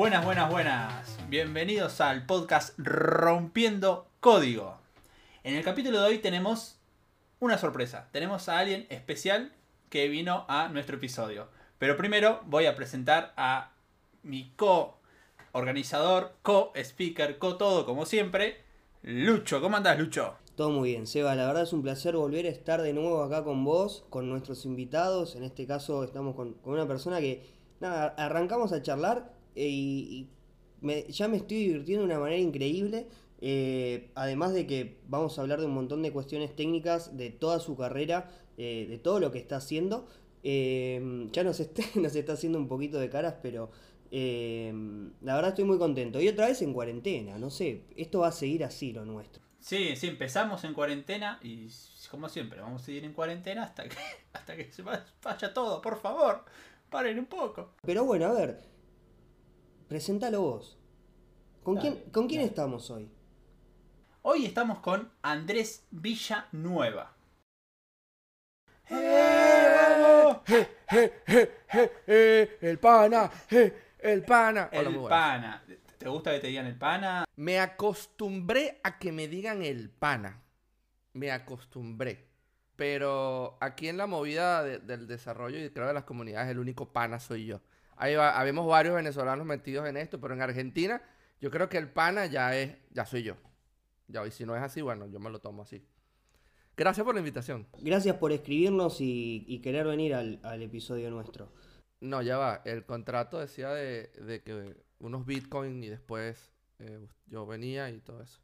[0.00, 1.18] Buenas, buenas, buenas.
[1.28, 4.78] Bienvenidos al podcast Rompiendo Código.
[5.44, 6.80] En el capítulo de hoy tenemos
[7.38, 8.08] una sorpresa.
[8.10, 9.52] Tenemos a alguien especial
[9.90, 11.48] que vino a nuestro episodio.
[11.78, 13.72] Pero primero voy a presentar a
[14.22, 18.64] mi co-organizador, co-speaker, co-todo, como siempre,
[19.02, 19.60] Lucho.
[19.60, 20.36] ¿Cómo andás, Lucho?
[20.56, 21.34] Todo muy bien, Seba.
[21.34, 24.64] La verdad es un placer volver a estar de nuevo acá con vos, con nuestros
[24.64, 25.36] invitados.
[25.36, 27.44] En este caso estamos con, con una persona que,
[27.80, 30.28] nada, arrancamos a charlar eh, y,
[30.80, 33.06] me- ya me estoy divirtiendo de una manera increíble.
[33.42, 37.58] eh, además de que vamos a hablar de un montón de cuestiones técnicas de toda
[37.58, 40.06] su carrera, eh, de todo lo que está haciendo.
[40.42, 43.70] Eh, ya nos está, nos está haciendo un poquito de caras, pero
[44.12, 46.20] la verdad estoy muy contento.
[46.20, 49.42] Y otra vez en cuarentena, no sé, esto va a seguir así lo nuestro.
[49.58, 51.68] Sí, sí, empezamos en cuarentena y
[52.10, 53.96] como siempre, vamos a seguir en cuarentena hasta que,
[54.32, 55.80] hasta que se va- vaya todo.
[55.82, 56.44] Por favor,
[56.88, 57.70] paren un poco.
[57.82, 58.58] Pero bueno, a ver,
[59.94, 60.78] preséntalo vos.
[61.64, 62.48] ¿Con Dale, quién, ¿con quién dale.
[62.50, 63.10] estamos hoy?
[64.22, 67.16] Hoy estamos con Andrés Villanueva.
[68.88, 73.30] Je, je, je, je, je, el pana,
[73.98, 74.70] el pana.
[74.72, 75.64] Hola, El pana.
[75.98, 77.24] ¿Te gusta que te digan el pana?
[77.36, 80.40] Me acostumbré a que me digan el pana.
[81.14, 82.28] Me acostumbré.
[82.76, 86.92] Pero aquí en la movida de- del desarrollo y creo de las comunidades, el único
[86.92, 87.60] pana soy yo.
[88.00, 91.02] Ahí va, habemos varios venezolanos metidos en esto, pero en Argentina
[91.38, 93.36] yo creo que el pana ya es, ya soy yo.
[94.08, 95.86] Ya, y si no es así, bueno, yo me lo tomo así.
[96.78, 97.66] Gracias por la invitación.
[97.82, 101.52] Gracias por escribirnos y, y querer venir al, al episodio nuestro.
[102.00, 102.62] No, ya va.
[102.64, 108.22] El contrato decía de, de que unos bitcoin y después eh, yo venía y todo
[108.22, 108.40] eso.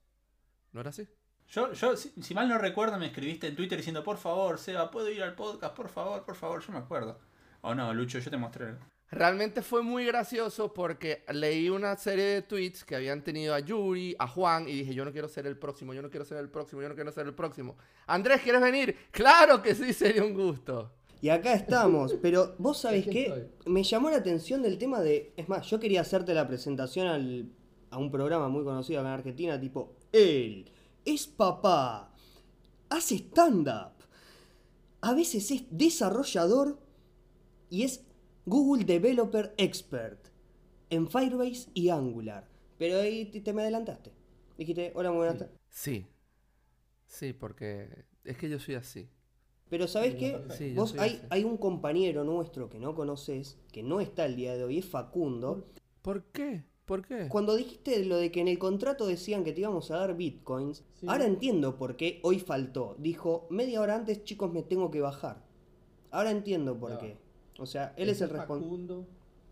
[0.73, 1.09] ¿No era así?
[1.49, 4.91] Yo, yo si, si mal no recuerdo, me escribiste en Twitter diciendo, por favor, Seba,
[4.91, 5.75] ¿puedo ir al podcast?
[5.75, 7.19] Por favor, por favor, yo me acuerdo.
[7.63, 8.75] O no, Lucho, yo te mostré.
[9.11, 14.17] Realmente fue muy gracioso porque leí una serie de tweets que habían tenido a Yuri,
[14.19, 16.49] a Juan, y dije, yo no quiero ser el próximo, yo no quiero ser el
[16.49, 17.77] próximo, yo no quiero ser el próximo.
[18.09, 18.97] Andrés, ¿quieres venir?
[19.13, 20.91] Claro que sí, sería un gusto.
[21.23, 23.73] Y acá estamos, pero vos sabés qué, estoy.
[23.73, 27.49] me llamó la atención del tema de, es más, yo quería hacerte la presentación al-
[27.91, 30.71] a un programa muy conocido acá en Argentina, tipo, él
[31.05, 32.13] es papá,
[32.91, 33.93] hace stand-up,
[35.01, 36.79] a veces es desarrollador
[37.71, 38.05] y es
[38.47, 40.29] Google Developer Expert
[40.89, 42.49] en Firebase y Angular.
[42.79, 44.13] Pero ahí te, me adelantaste.
[44.57, 45.57] Dijiste, hola, muy buenas tardes.
[45.69, 46.07] Sí.
[47.09, 49.09] Sí, porque es que yo soy así.
[49.69, 50.41] Pero ¿sabés qué?
[50.57, 54.63] Sí, Vos hay, un compañero nuestro que no conoces, que no está el día de
[54.63, 55.67] hoy, es Facundo.
[56.03, 56.63] ¿Por qué?
[56.85, 57.27] ¿Por qué?
[57.29, 60.85] Cuando dijiste lo de que en el contrato decían que te íbamos a dar bitcoins,
[61.09, 62.95] ahora entiendo por qué hoy faltó.
[63.01, 65.45] Dijo, media hora antes, chicos, me tengo que bajar.
[66.13, 67.17] Ahora entiendo por qué.
[67.59, 68.65] O sea, él es Ese el responsable.
[68.65, 69.07] Facundo,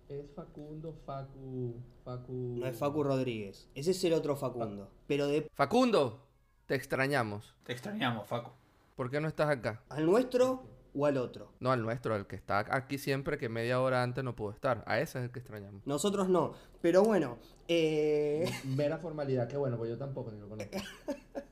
[0.08, 2.56] es Facundo, Facu, Facu...
[2.58, 3.68] No es Facu Rodríguez.
[3.74, 4.90] Ese es el otro Facundo.
[5.06, 6.20] Pero de Facundo,
[6.66, 7.54] te extrañamos.
[7.64, 8.50] Te extrañamos, Facu.
[8.96, 9.82] ¿Por qué no estás acá?
[9.88, 10.62] al nuestro
[10.94, 11.50] o al otro.
[11.58, 14.84] No, al nuestro, al que está aquí siempre, que media hora antes no pudo estar.
[14.86, 15.84] A ese es el que extrañamos.
[15.86, 16.54] Nosotros no.
[16.80, 20.76] Pero bueno, eh, Mera formalidad, que bueno, pues yo tampoco ni lo conozco.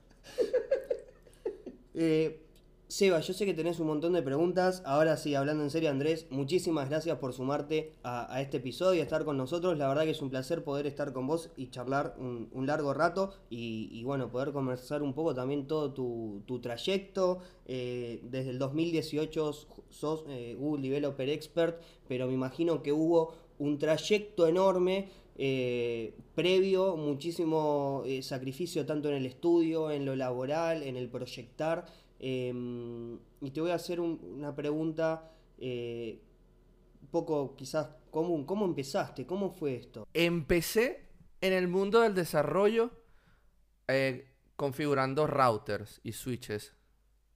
[1.94, 2.46] Eh,
[2.92, 4.82] Seba, yo sé que tenés un montón de preguntas.
[4.84, 9.00] Ahora sí, hablando en serio, Andrés, muchísimas gracias por sumarte a, a este episodio y
[9.00, 9.78] estar con nosotros.
[9.78, 13.32] La verdad que es un placer poder estar con vos y charlar un, largo rato
[13.48, 17.38] y, bueno, poder conversar un poco también todo tu, tu trayecto.
[17.64, 19.52] Eh, desde el 2018
[19.88, 26.96] sos eh, Google Developer Expert, pero me imagino que hubo un trayecto enorme eh, previo,
[26.96, 31.86] muchísimo eh, sacrificio tanto en el estudio, en lo laboral, en el proyectar.
[32.22, 36.20] Eh, y te voy a hacer un- una pregunta eh,
[37.02, 38.46] un poco quizás común.
[38.46, 39.26] ¿Cómo empezaste?
[39.26, 40.06] ¿Cómo fue esto?
[40.14, 41.08] Empecé
[41.40, 42.90] en el mundo del desarrollo
[43.88, 46.74] eh, configurando routers y switches.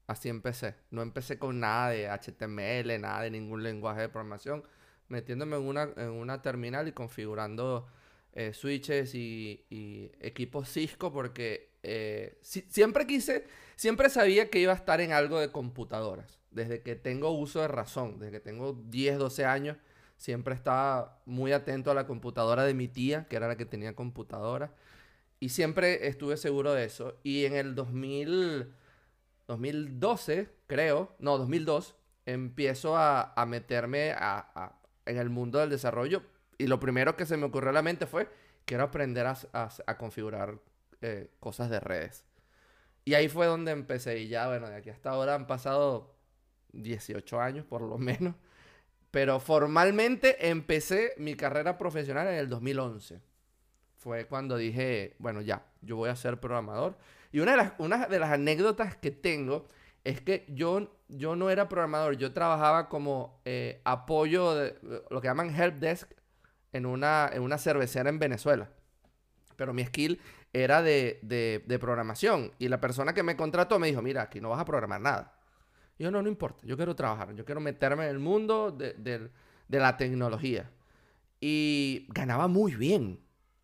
[0.06, 0.76] Así empecé.
[0.90, 4.62] No empecé con nada de HTML, nada de ningún lenguaje de programación.
[5.08, 7.86] Metiéndome en una, en una terminal y configurando
[8.32, 9.64] eh, switches y,
[10.20, 15.38] equipos Cisco porque eh, si- siempre quise, siempre sabía que iba a estar en algo
[15.38, 16.40] de computadoras.
[16.50, 19.76] Desde que tengo uso de razón, desde que tengo 10, 12 años,
[20.16, 23.94] siempre estaba muy atento a la computadora de mi tía, que era la que tenía
[23.94, 24.72] computadora.
[25.38, 27.20] Y siempre estuve seguro de eso.
[27.22, 28.72] Y en el 2000,
[29.46, 31.94] 2012, creo, no, 2002,
[32.24, 34.14] empiezo a, meterme
[35.04, 36.22] en el mundo del desarrollo.
[36.58, 38.28] Y lo primero que se me ocurrió a la mente fue,
[38.64, 40.58] quiero aprender a configurar
[41.02, 42.24] eh, cosas de redes.
[43.06, 44.18] Y ahí fue donde empecé.
[44.18, 46.16] Y ya, bueno, de aquí hasta ahora han pasado
[46.72, 48.34] 18 años por lo menos.
[49.12, 53.22] Pero formalmente empecé mi carrera profesional en el 2011.
[53.96, 56.98] Fue cuando dije, bueno, ya, yo voy a ser programador.
[57.30, 59.68] Y una de las, una de las anécdotas que tengo
[60.02, 64.76] es que yo, yo no era programador, yo trabajaba como eh, apoyo de
[65.10, 66.10] lo que llaman help desk
[66.72, 68.68] en una, en una cervecera en Venezuela.
[69.56, 70.20] Pero mi skill
[70.62, 72.52] era de, de, de programación.
[72.58, 75.34] Y la persona que me contrató me dijo, mira, aquí no vas a programar nada.
[75.98, 78.94] Y yo, no, no importa, yo quiero trabajar, yo quiero meterme en el mundo de,
[78.94, 79.30] de-
[79.80, 80.70] la tecnología.
[81.40, 83.20] Y ganaba muy bien,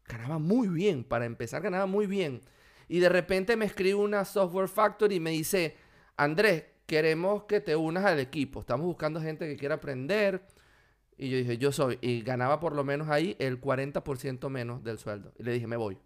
[0.07, 2.43] ganaba muy bien, para empezar ganaba muy bien.
[2.89, 5.77] Y de repente me escribe una Software Factory y me dice,
[6.17, 10.43] Andrés, queremos que te unas al equipo, estamos buscando gente que quiera aprender.
[11.17, 14.99] Y yo dije, yo soy, y ganaba por lo menos ahí el 40% menos del
[14.99, 15.33] sueldo.
[15.39, 15.99] Y le dije, me voy,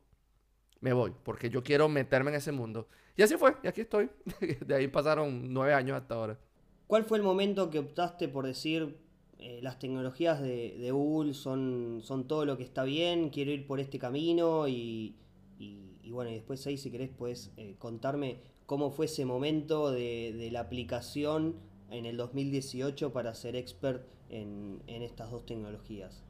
[0.81, 2.89] me voy, porque yo quiero meterme en ese mundo.
[3.17, 4.11] Y así fue, y aquí estoy.
[4.67, 6.39] De ahí pasaron nueve años hasta ahora.
[6.87, 8.97] ¿Cuál fue el momento que optaste por decir
[9.39, 13.67] eh, las tecnologías de, de Google son, son todo lo que está bien, quiero ir
[13.67, 15.17] por este camino y,
[15.59, 19.91] y- y bueno, y después ahí si querés puedes eh, contarme cómo fue ese momento
[19.91, 21.57] de, de la aplicación
[21.91, 26.23] en el 2018 para ser expert en, en estas dos tecnologías?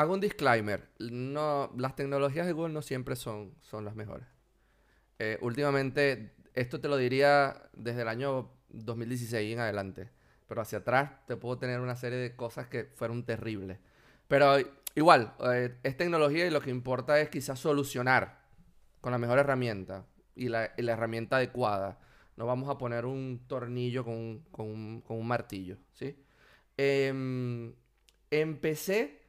[0.00, 0.88] Hago un disclaimer.
[0.98, 4.26] No, las tecnologías de Google no siempre son, son las mejores.
[5.18, 10.10] Eh, últimamente, esto te lo diría desde el año 2016 en adelante.
[10.48, 13.78] Pero hacia atrás te puedo tener una serie de cosas que fueron terribles.
[14.28, 14.56] Pero
[14.94, 18.42] igual, eh, es tecnología y lo que importa es quizás solucionar
[19.00, 21.98] con la mejor herramienta y la, herramienta adecuada.
[22.36, 26.16] No vamos a poner un tornillo con con un martillo, ¿sí?
[26.76, 27.74] Em,
[28.30, 29.21] empecé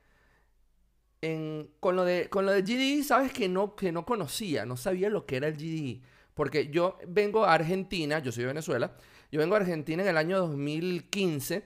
[1.79, 5.09] con lo de, con lo de GDE, sabes que no, que no conocía, no sabía
[5.09, 6.01] lo que era el GDE.
[6.33, 8.95] Porque yo vengo a Argentina, yo soy de Venezuela,
[9.31, 11.65] yo vengo a Argentina en el año 2015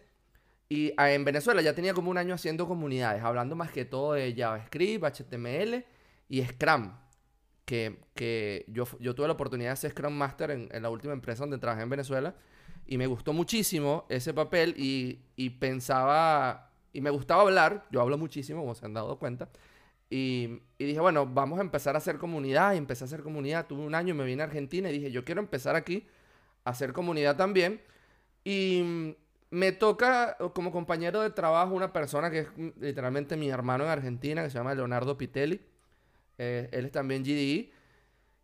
[0.69, 4.13] y ah, en Venezuela ya tenía como un año haciendo comunidades, hablando más que todo
[4.13, 5.85] de JavaScript, HTML
[6.29, 6.93] y Scrum.
[7.65, 11.11] Que, que yo, yo tuve la oportunidad de ser Scrum Master en, en la última
[11.11, 12.33] empresa donde trabajé en Venezuela
[12.85, 18.17] y me gustó muchísimo ese papel y, y pensaba, y me gustaba hablar, yo hablo
[18.17, 19.49] muchísimo, como se han dado cuenta,
[20.09, 23.67] y, y dije, bueno, vamos a empezar a hacer comunidad, y empecé a hacer comunidad,
[23.67, 26.07] tuve un año, me vine a Argentina y dije, yo quiero empezar aquí
[26.63, 27.81] a hacer comunidad también,
[28.43, 29.15] y mm,
[29.51, 33.83] me toca eh, como compañero de trabajo una persona que es mm, literalmente mi hermano
[33.83, 35.59] en Argentina, que se llama Leonardo Pitelli,
[36.39, 37.71] Eh, él es también GDE,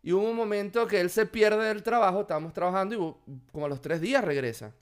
[0.02, 2.98] y hubo un momento que él se pierde del trabajo, estábamos trabajando y
[3.52, 4.74] como a los tres días regresa.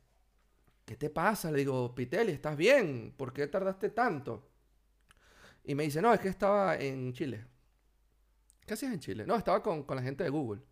[0.84, 1.50] ¿Qué te pasa?
[1.50, 3.14] Le digo, Pitelli, ¿estás bien?
[3.16, 4.48] ¿Por qué tardaste tanto?
[5.64, 7.44] Y me dice, no, es que estaba en Chile.
[8.66, 9.24] ¿Qué hacías en Chile?
[9.26, 10.62] No, estaba con, con la gente de Google.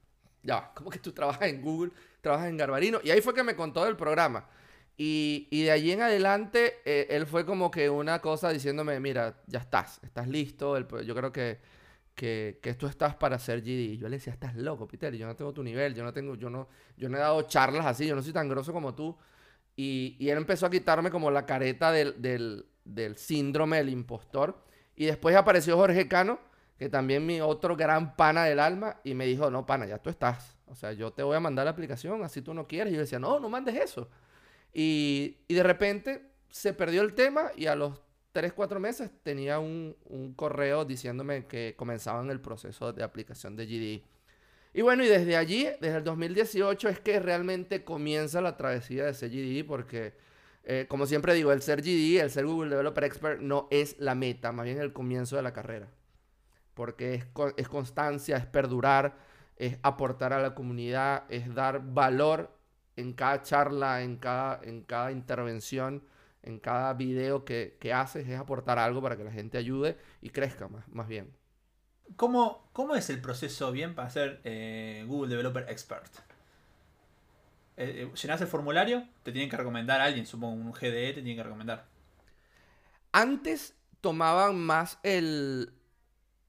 [0.43, 1.93] Ya, ¿cómo que tú trabajas en Google?
[2.21, 3.01] Trabajas en Garbarino.
[3.05, 4.49] Y ahí fue que me contó del programa.
[4.97, 9.43] Y, y de allí en adelante, eh, él fue como que una cosa diciéndome, mira,
[9.47, 10.77] ya estás, estás listo.
[10.77, 11.59] el yo creo que,
[12.15, 13.93] que, que tú estás para ser GD.
[13.95, 16.35] Y yo le decía, estás loco, Peter, yo no tengo tu nivel, yo no tengo,
[16.35, 19.17] yo no, yo no he dado charlas así, yo no soy tan grosso como tú.
[19.77, 24.63] Y, él empezó a quitarme como la careta del, del, del síndrome del impostor.
[24.97, 26.39] Y después apareció Jorge Cano,
[26.77, 30.11] que también mi otro gran pana del alma, y me dijo, no, pana, ya tú
[30.11, 30.57] estás.
[30.67, 32.93] O sea, yo te voy a mandar la aplicación, así tú no quieres.
[32.93, 34.09] Y yo decía, no, no mandes eso.
[34.73, 38.01] Y, y de repente se perdió el tema y a los
[38.33, 43.67] 3, 4 meses tenía un, un correo diciéndome que comenzaban el proceso de aplicación de
[43.67, 44.05] GDE.
[44.73, 49.15] Y bueno, y desde allí, desde el 2018, es que realmente comienza la travesía de
[49.15, 50.15] ser GDE porque,
[50.65, 54.15] eh, como siempre digo, el ser GDE, el ser Google Developer Expert no es la
[54.15, 55.89] meta, más bien el comienzo de la carrera.
[56.75, 59.19] Porque es, es constancia, es perdurar,
[59.57, 62.57] es aportar a la comunidad, es dar valor
[62.97, 66.05] en cada charla, en cada, en cada intervención,
[66.43, 70.31] en cada video que, que haces, es aportar algo para que la gente ayude y
[70.31, 71.40] crezca más, más bien.
[72.17, 76.13] ¿Cómo, ¿Cómo es el proceso bien para ser eh, Google Developer Expert?
[77.77, 81.23] Eh, eh, llenas el formulario, te tienen que recomendar a alguien, supongo un GDE te
[81.23, 81.87] tiene que recomendar.
[83.13, 85.73] Antes tomaban más el,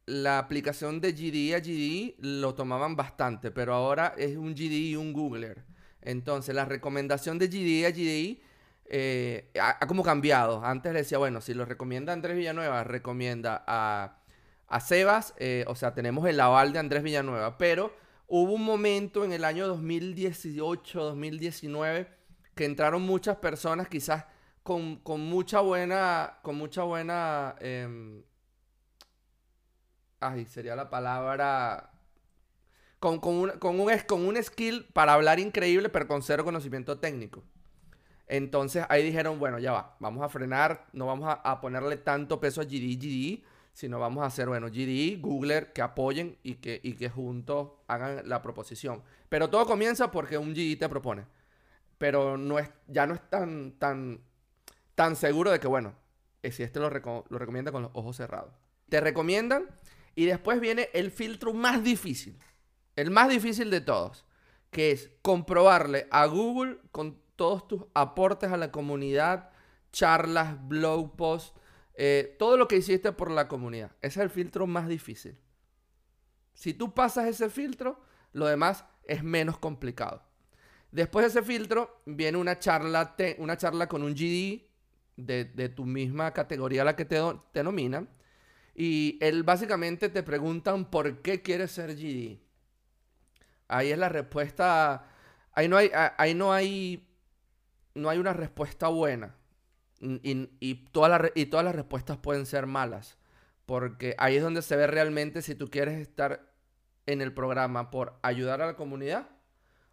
[0.05, 4.95] la aplicación de GDE a GDE, lo tomaban bastante, pero ahora es un GDE y
[4.95, 5.63] un Googler.
[6.01, 8.41] Entonces, la recomendación de GDE a GDE
[8.85, 10.65] eh, ha, ha como cambiado.
[10.65, 14.20] Antes le decía, bueno, si lo recomienda Andrés Villanueva, recomienda a,
[14.71, 17.93] a Sebas, eh, o sea, tenemos el aval de Andrés Villanueva, pero
[18.27, 22.07] hubo un momento en el año 2018, 2019,
[22.55, 24.23] que entraron muchas personas quizás
[24.63, 28.23] con, con mucha buena, con mucha buena, em,
[30.21, 31.91] ay, sería la palabra,
[32.99, 37.43] con, con un, con, un, skill para hablar increíble, pero con cero conocimiento técnico.
[38.27, 42.39] Entonces ahí dijeron, bueno, ya va, vamos a frenar, no vamos a, a ponerle tanto
[42.39, 46.79] peso a GD, GD, sino vamos a hacer, bueno, GD, Googler, que apoyen y que,
[46.83, 49.03] y que juntos hagan la proposición.
[49.29, 51.25] Pero todo comienza porque un GD te propone.
[51.97, 54.21] Pero no es, ya no es tan, tan,
[54.95, 55.95] tan seguro de que, bueno,
[56.43, 58.53] eh, si este lo, lo recomienda con los ojos cerrados.
[58.89, 59.67] Te recomiendan
[60.15, 62.37] y después viene el filtro más difícil.
[62.95, 64.25] El más difícil de todos.
[64.69, 69.49] Que es comprobarle a Google con todos tus aportes a la comunidad,
[69.91, 71.53] charlas, blog posts,
[71.95, 73.91] eh, todo lo que hiciste por la comunidad.
[74.01, 75.37] Ese es el filtro más difícil.
[76.53, 77.99] Si tú pasas ese filtro,
[78.33, 80.23] lo demás es menos complicado.
[80.91, 84.69] Después de ese filtro viene una charla, te- una charla con un GD
[85.17, 87.19] de, de tu misma categoría a la que te,
[87.53, 88.09] te nominan.
[88.75, 92.41] Y él básicamente te preguntan por qué quieres ser GD.
[93.67, 95.07] Ahí es la respuesta.
[95.53, 97.07] Ahí no hay, ahí no hay,
[97.95, 99.35] no hay una respuesta buena.
[100.01, 103.17] Y, y re- y todas las respuestas pueden ser malas.
[103.65, 106.51] Porque ahí es donde se ve realmente si tú quieres estar
[107.05, 109.29] en el programa por ayudar a la comunidad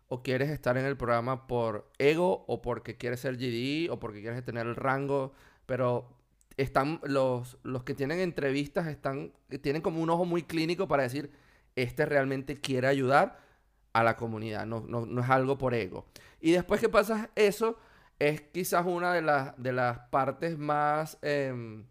[0.08, 4.22] o quieres estar en el programa por ego o porque quieres ser GD o porque
[4.22, 5.32] quieres tener el rango.
[5.66, 6.08] Pero
[6.56, 11.30] están los, los que tienen entrevistas están tienen como un ojo muy clínico para decir
[11.76, 13.38] este realmente quiere ayudar
[13.92, 16.06] a la comunidad, no, no, no es algo por ego.
[16.40, 17.78] Y después que pasas eso,
[18.18, 21.86] es quizás una de las, de las partes más em,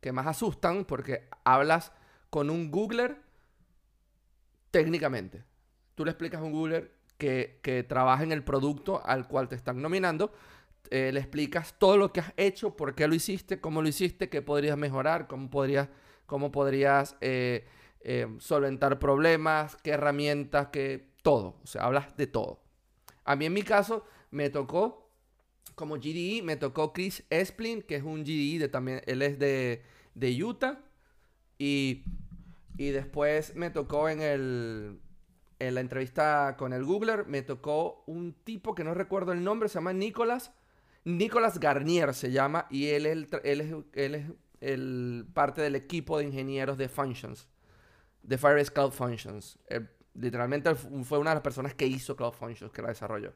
[0.00, 1.92] que más asustan porque hablas
[2.30, 3.20] con un Googler
[4.70, 5.44] técnicamente.
[5.94, 9.56] Tú le explicas a un Googler que, que trabaja en el producto al cual te
[9.56, 10.32] están nominando,
[10.90, 14.28] eh, le explicas todo lo que has hecho, por qué lo hiciste, cómo lo hiciste,
[14.30, 15.88] qué podrías mejorar, cómo podrías,
[16.26, 17.66] cómo podrías eh,
[18.00, 21.58] eh, solventar problemas, qué herramientas, qué todo.
[21.62, 22.62] O sea, hablas de todo.
[23.24, 25.07] A mí en mi caso me tocó
[25.78, 29.82] como GDE, me tocó Chris Esplin, que es un GDE de también, él es de,
[30.14, 30.80] de Utah.
[31.56, 32.04] Y,
[32.76, 35.00] y después me tocó en el
[35.58, 39.68] en la entrevista con el Googler, me tocó un tipo que no recuerdo el nombre,
[39.68, 40.52] se llama Nicolás.
[41.04, 46.18] Nicolás Garnier se llama, y él es, el, él es, él es parte del equipo
[46.18, 47.48] de ingenieros de Functions,
[48.22, 49.58] de Firebase Cloud Functions.
[49.66, 53.32] Él, literalmente fue una de las personas que hizo Cloud Functions, que la desarrolló.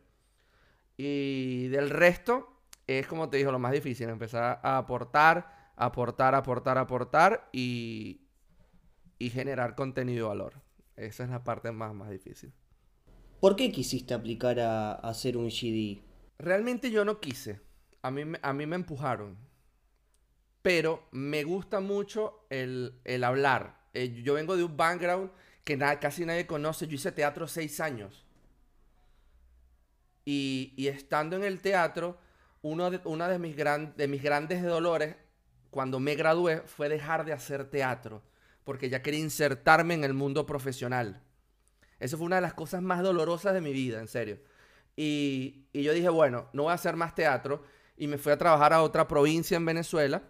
[0.96, 2.48] Y del resto,
[2.86, 8.22] es como te digo, lo más difícil, empezar a aportar, aportar, aportar, aportar y,
[9.18, 10.54] y generar contenido de valor.
[10.96, 12.52] Esa es la parte más, más difícil.
[13.40, 16.00] ¿Por qué quisiste aplicar a, a ser un GD?
[16.38, 17.60] Realmente yo no quise.
[18.02, 19.38] A mí, me- a mí me empujaron.
[20.62, 23.80] Pero me gusta mucho el, el hablar.
[23.94, 25.30] Eh, yo vengo de un background
[25.64, 26.86] que na- casi nadie conoce.
[26.86, 28.21] Yo hice teatro seis años.
[30.24, 32.18] Y, estando en el teatro,
[32.62, 35.16] uno de, una de mis, gran- de mis grandes dolores
[35.70, 38.22] cuando me gradué fue dejar de hacer teatro.
[38.64, 41.20] Porque ya quería insertarme en el mundo profesional.
[41.98, 44.38] Eso fue una de las cosas más dolorosas de mi vida, en serio.
[44.96, 47.64] Y, y yo dije, bueno, no voy a hacer más teatro.
[47.96, 50.22] Y me fui a trabajar a otra provincia en Venezuela.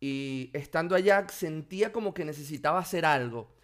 [0.00, 3.54] Y estando allá sentía como que necesitaba hacer algo.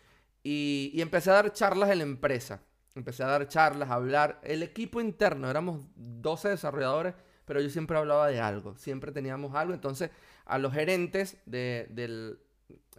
[0.45, 2.63] Y, y empecé a dar charlas en la empresa.
[2.97, 4.41] Empecé a dar charlas, a hablar.
[4.45, 8.77] El equipo interno, éramos 12 desarrolladores, pero yo siempre hablaba de algo.
[8.77, 9.75] Siempre teníamos algo.
[9.75, 10.11] Entonces,
[10.47, 12.39] a los gerentes de, del-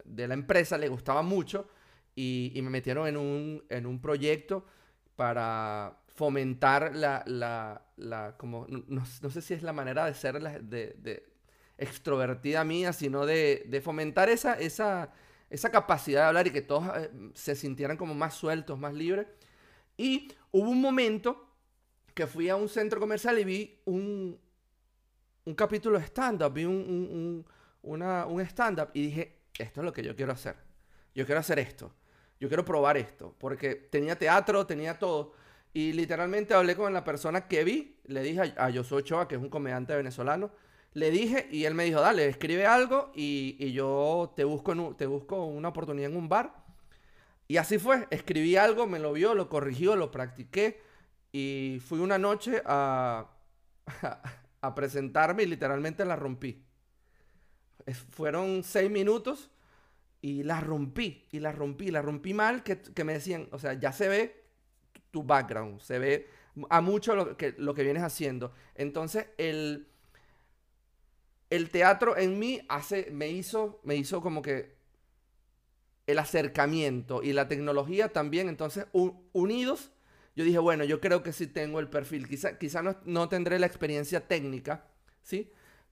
[0.05, 1.67] de la empresa les gustaba mucho.
[2.15, 4.65] Y, y me metieron en un, en un proyecto
[5.15, 10.13] para fomentar la, la, la como, no, no- no sé si es la manera de
[10.13, 11.23] ser la- de, de
[11.77, 15.11] extrovertida mía, sino de, de fomentar esa, esa,
[15.49, 19.27] esa capacidad de hablar y que todos eh, se sintieran como más sueltos, más libres.
[19.97, 21.45] Y hubo un momento
[22.13, 24.39] que fui a un centro comercial y vi un,
[25.45, 26.85] un capítulo de stand-up, vi un, un,
[27.17, 27.45] un-
[27.83, 30.55] una- un stand-up y dije, esto es lo que yo quiero hacer.
[31.15, 31.93] Yo quiero hacer esto.
[32.39, 33.33] Yo quiero probar esto.
[33.39, 35.33] Porque tenía teatro, tenía todo.
[35.73, 37.97] Y literalmente hablé con la persona que vi.
[38.05, 40.51] Le dije a, a Josué Ochoa, que es un comediante venezolano.
[40.93, 45.05] Le dije y él me dijo, dale, escribe algo y, y yo te busco, te
[45.05, 46.53] busco una oportunidad en un bar.
[47.47, 48.07] Y así fue.
[48.09, 50.81] Escribí algo, me lo vio, lo corrigió, lo practiqué.
[51.31, 53.29] Y fui una noche a,
[54.61, 56.63] a presentarme y literalmente la rompí.
[58.09, 59.49] Fueron seis minutos
[60.21, 63.73] y la rompí, y la rompí, la rompí mal, que, que me decían, o sea,
[63.73, 64.43] ya se ve
[65.11, 66.27] tu background, se ve
[66.69, 68.51] a mucho lo que, lo que vienes haciendo.
[68.75, 69.87] Entonces, el,
[71.49, 74.76] el teatro en mí hace, me hizo, me hizo como que
[76.07, 78.87] el acercamiento y la tecnología también, entonces,
[79.33, 79.91] unidos,
[80.35, 82.27] yo dije, bueno, yo creo que sí tengo el perfil.
[82.27, 84.85] Quizá, quizá no, no tendré la experiencia técnica,
[85.21, 85.51] ¿sí?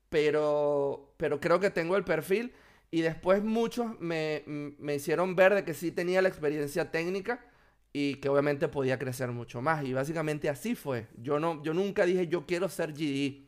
[0.09, 2.53] Pero, pero creo que tengo el perfil.
[2.91, 7.43] Y después muchos me, me hicieron ver de que sí tenía la experiencia técnica
[7.91, 9.83] y que obviamente podía crecer mucho más.
[9.83, 11.07] Y básicamente así fue.
[11.17, 13.47] Yo, no, yo nunca dije, yo quiero ser GD.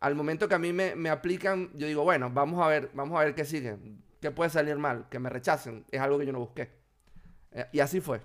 [0.00, 3.18] Al momento que a mí me, me aplican, yo digo, bueno, vamos a ver, vamos
[3.18, 3.78] a ver qué sigue.
[4.24, 5.06] ¿Qué puede salir mal?
[5.10, 5.84] Que me rechacen.
[5.90, 6.70] Es algo que yo no busqué.
[7.52, 8.22] Eh, y así fue.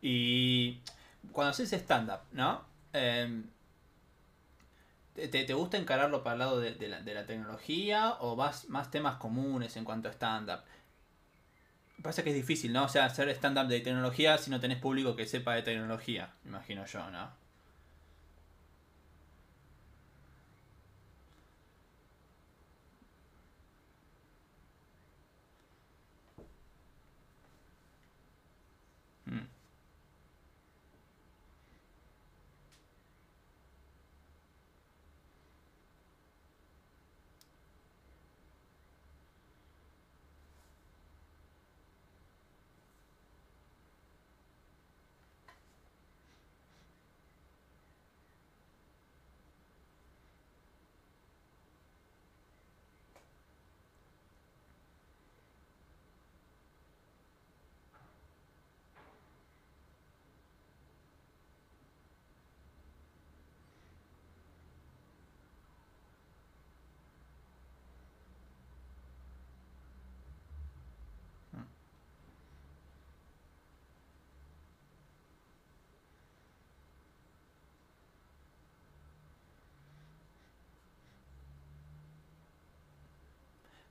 [0.00, 0.82] Y
[1.32, 2.64] cuando haces stand-up, ¿no?
[2.92, 3.42] Em,
[5.14, 9.76] ¿te, te gusta encararlo para el lado de, la, tecnología o vas más temas comunes
[9.76, 10.60] en cuanto a stand-up?
[12.00, 12.84] Pasa que es difícil, ¿no?
[12.84, 16.86] O sea, hacer stand-up de tecnología si no tenés público que sepa de tecnología, imagino
[16.86, 17.32] yo, ¿no?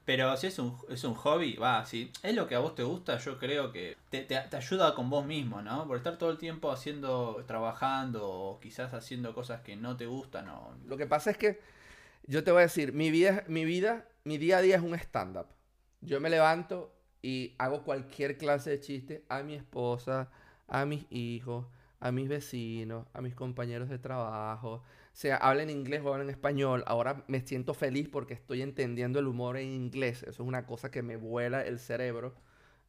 [0.10, 2.82] Pero si es un, es un hobby, va, si es lo que a vos te
[2.82, 5.86] gusta, yo creo que te, te, ayuda con vos mismo, ¿no?
[5.86, 10.50] Por estar todo el tiempo haciendo, trabajando o quizás haciendo cosas que no te gustan.
[10.88, 11.60] Lo que pasa es que
[12.26, 14.96] yo te voy a decir, mi vida, mi vida, mi día a día es un
[14.96, 15.46] stand-up.
[16.02, 20.32] Yo me levanto y hago cualquier clase de chiste a mi esposa,
[20.68, 21.68] a mis hijos,
[22.00, 24.82] a mis vecinos, a mis compañeros de trabajo,
[25.20, 26.82] sea hablen inglés o hablen español.
[26.88, 30.24] Ahora me siento feliz porque estoy entendiendo el humor en inglés.
[30.24, 32.34] Eso es una cosa que me vuela el cerebro.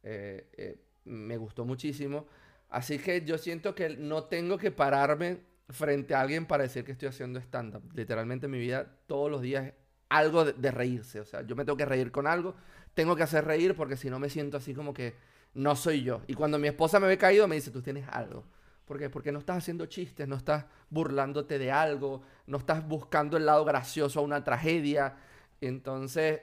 [0.01, 2.27] Eh, eh, me gustó muchísimo.
[2.69, 6.93] Así que yo siento que no tengo que pararme frente a alguien para decir que
[6.93, 7.83] estoy haciendo stand-up.
[7.93, 9.73] Literalmente en mi vida todos los días es
[10.07, 11.19] algo de, de reírse.
[11.19, 12.55] O sea, yo me tengo que reír con algo.
[12.93, 15.15] Tengo que hacer reír porque si no me siento así como que
[15.53, 16.21] no soy yo.
[16.27, 18.45] Y cuando mi esposa me ve caído me dice, tú tienes algo.
[18.85, 19.09] ¿Por qué?
[19.09, 23.63] Porque no estás haciendo chistes, no estás burlándote de algo, no estás buscando el lado
[23.63, 25.15] gracioso a una tragedia.
[25.61, 26.41] Entonces,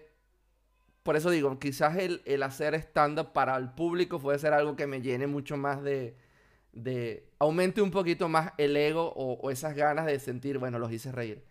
[1.02, 4.86] por eso digo, quizás el, el hacer stand-up para el público puede ser algo que
[4.86, 6.16] me llene mucho más de,
[6.72, 11.12] de aumente un poquito más el ego o, esas ganas de sentir, bueno, los hice
[11.12, 11.44] reír.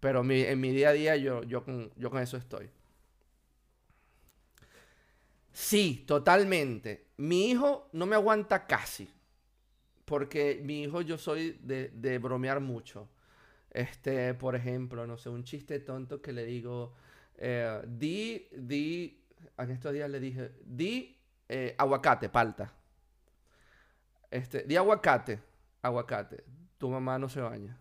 [0.00, 2.70] Pero en mi día a día yo, yo, con, yo con eso estoy.
[5.52, 7.06] Sí, totalmente.
[7.16, 9.08] Mi hijo no me aguanta casi.
[10.04, 13.08] Porque mi hijo yo soy de, de bromear mucho.
[13.70, 16.94] Este, por ejemplo, no sé, un chiste tonto que le digo,
[17.36, 19.24] eh, di, di,
[19.58, 22.72] en estos días le dije, di eh, aguacate, palta.
[24.30, 25.40] Este, di aguacate,
[25.82, 26.44] aguacate.
[26.78, 27.78] Tu mamá no se baña.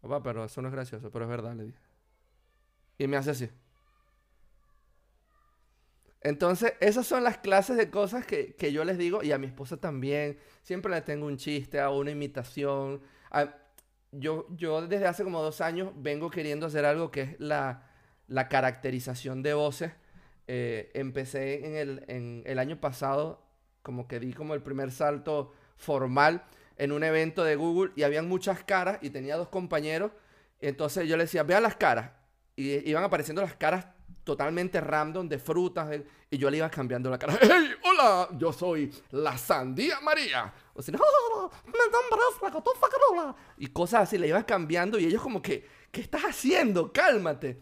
[0.00, 1.78] Papá, pero eso no es gracioso, pero es verdad, le dije.
[2.98, 3.50] Y me hace así.
[6.22, 9.46] Entonces, esas son las clases de cosas que, que yo les digo, y a mi
[9.46, 10.38] esposa también.
[10.62, 13.00] Siempre le tengo un chiste, hago una imitación.
[13.30, 13.54] Ah,
[14.12, 17.88] yo, yo desde hace como dos años vengo queriendo hacer algo que es la,
[18.26, 19.92] la caracterización de voces.
[20.46, 23.46] Eh, empecé en el, en el año pasado,
[23.82, 26.44] como que di como el primer salto formal
[26.76, 30.12] en un evento de Google y habían muchas caras y tenía dos compañeros.
[30.60, 32.10] Entonces yo le decía, vean las caras.
[32.56, 33.86] Y iban apareciendo las caras
[34.24, 35.88] totalmente random de frutas
[36.30, 37.36] y yo le iba cambiando la cara.
[37.40, 37.70] ¡Hey!
[37.84, 38.28] ¡Hola!
[38.38, 40.52] Yo soy la Sandía María.
[40.74, 41.72] O sea, "Ah, me
[42.46, 43.34] la cotufa carola".
[43.58, 46.92] Y cosas así, le ibas cambiando y ellos como que, ¿qué estás haciendo?
[46.92, 47.60] Cálmate.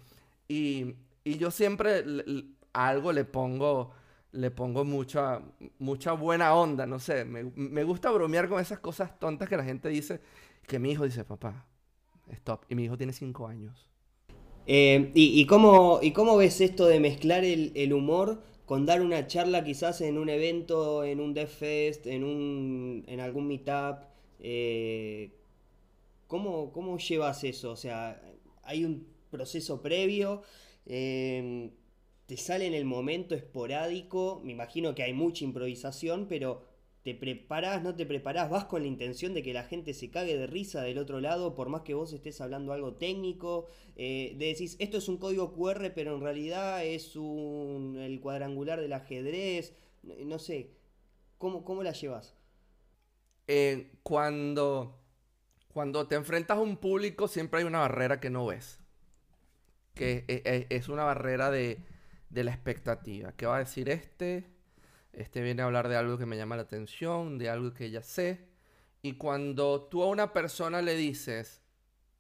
[0.49, 0.95] Y,
[1.25, 3.93] y yo siempre le- algo le pongo,
[4.33, 5.41] le pongo mucha,
[5.79, 7.25] mucha buena onda, no sé.
[7.25, 10.21] Me, me gusta bromear con esas cosas tontas que la gente dice,
[10.67, 11.67] que mi hijo dice, papá,
[12.31, 12.65] stop.
[12.69, 13.89] Y mi hijo tiene cinco años.
[14.71, 19.27] Eh, y, cómo, ¿Y cómo ves esto de mezclar el, el humor con dar una
[19.27, 24.05] charla quizás en un evento, en un Death Fest, en, un, en algún meetup?
[24.41, 25.33] Eh,
[26.27, 27.73] ¿cómo, ¿Cómo llevas eso?
[27.73, 28.21] O sea,
[28.63, 30.43] ¿hay un proceso previo?
[30.87, 31.71] Eh,
[32.27, 34.41] ¿te sale en el momento esporádico?
[34.45, 36.68] Me imagino que hay mucha improvisación, pero
[37.09, 38.51] ¿Te preparás, no te preparás?
[38.51, 41.55] ¿Vas con la intención de que la gente se cague de risa del otro lado,
[41.55, 43.67] por más que vos estés hablando algo técnico?
[43.97, 48.81] Eh, de decís, esto es un código QR, pero en realidad es un, el cuadrangular
[48.81, 49.75] del ajedrez.
[50.03, 50.71] No sé,
[51.39, 52.37] ¿cómo, cómo la llevas?
[53.47, 55.01] Eh, cuando,
[55.73, 58.81] cuando te enfrentas a un público, siempre hay una barrera que no ves.
[59.95, 61.85] Que e- e- es una barrera de,
[62.31, 63.33] de la expectativa.
[63.37, 64.47] ¿Qué va a decir este?
[65.19, 68.03] Este viene a hablar de algo que me llama la atención, de algo que ya
[68.03, 68.47] sé.
[69.03, 71.61] Y cuando tú a una persona le dices,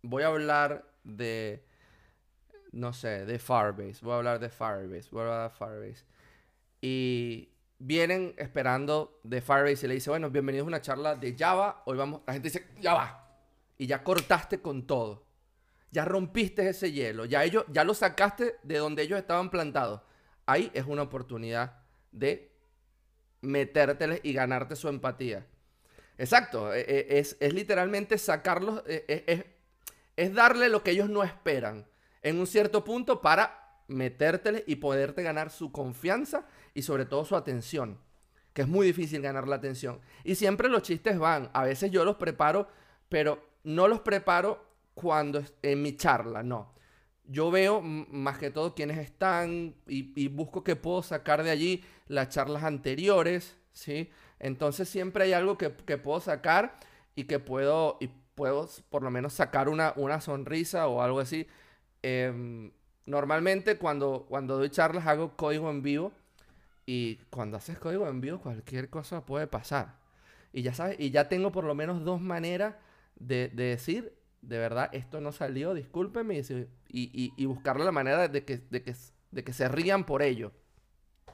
[0.02, 1.64] voy a hablar de,
[2.72, 6.04] no sé, de Firebase, voy a hablar de Firebase, voy a hablar de Firebase.
[6.80, 11.84] Y vienen esperando de Firebase y le dice, bueno, bienvenidos a una charla de Java.
[11.86, 13.28] Hoy vamos, la gente dice, ya va.
[13.76, 15.24] Y ya cortaste con todo.
[15.92, 17.26] Ya rompiste ese hielo.
[17.26, 20.00] Ya ellos, ya lo sacaste de donde ellos estaban plantados.
[20.46, 21.78] Ahí es una oportunidad
[22.10, 22.57] de
[23.40, 25.46] metérteles y ganarte su empatía.
[26.16, 26.72] Exacto.
[26.74, 28.82] e- e- Es, es literalmente sacarlos.
[28.86, 29.44] e- Es,
[30.16, 31.86] es darle lo que ellos no esperan.
[32.22, 37.36] En un cierto punto para metérteles y poderte ganar su confianza y sobre todo su
[37.36, 37.98] atención.
[38.52, 40.00] Que es muy difícil ganar la atención.
[40.24, 41.50] Y siempre los chistes van.
[41.52, 42.68] A veces yo los preparo,
[43.08, 46.74] pero no los preparo cuando en mi charla, no.
[47.28, 52.30] Yo veo más que todo quiénes están y, busco que puedo sacar de allí las
[52.30, 54.10] charlas anteriores, ¿sí?
[54.40, 56.78] Entonces siempre hay algo que, que puedo sacar
[57.16, 61.46] y que puedo, y puedo por lo menos sacar una, una sonrisa o algo así.
[62.02, 62.72] Em,
[63.06, 66.12] normalmente cuando, cuando doy charlas hago código en vivo
[66.86, 69.96] y cuando haces código en vivo cualquier cosa puede pasar.
[70.52, 72.74] Y ya sabes, y ya tengo por lo menos dos maneras
[73.16, 77.78] de, de decir, de verdad, esto no salió, discúlpeme, y, si- y, y, y buscar
[77.78, 80.52] la manera de que, se rían por ello.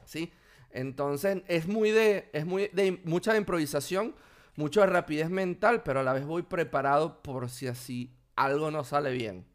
[0.05, 0.31] ¿Sí?
[0.71, 4.15] Entonces, es muy de, mucha improvisación,
[4.55, 8.83] mucho de rapidez mental, pero a la vez voy preparado por si así algo no
[8.83, 9.45] sale bien.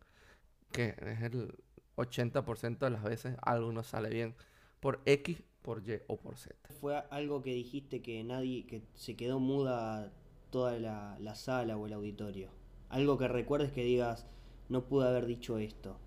[0.72, 1.54] Que es el
[1.96, 4.34] 80% de las veces algo no sale bien.
[4.80, 6.56] Por X, por Y o por Z.
[6.80, 10.12] ¿Fue algo que dijiste que nadie, que se quedó muda
[10.50, 12.48] toda la sala o el auditorio?
[12.88, 14.26] Algo que recuerdes que digas,
[14.70, 15.98] no pude haber dicho esto.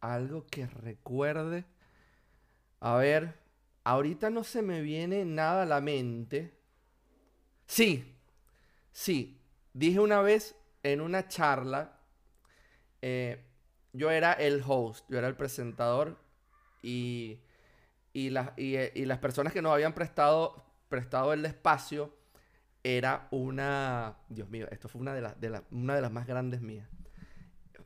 [0.00, 1.64] Algo que recuerde.
[2.80, 3.38] A ver,
[3.84, 6.52] ahorita no se me viene nada a la mente.
[7.66, 8.14] Sí,
[8.92, 9.40] sí.
[9.72, 11.98] Dije una vez en una charla,
[13.00, 13.42] eh,
[13.92, 16.18] yo era el host, yo era el presentador
[16.82, 17.38] y,
[18.12, 22.14] y, eh, y las personas que nos habían prestado, prestado el espacio
[22.82, 24.18] era una...
[24.28, 26.88] Dios mío, esto fue una de, las de, la- una de las más grandes mías.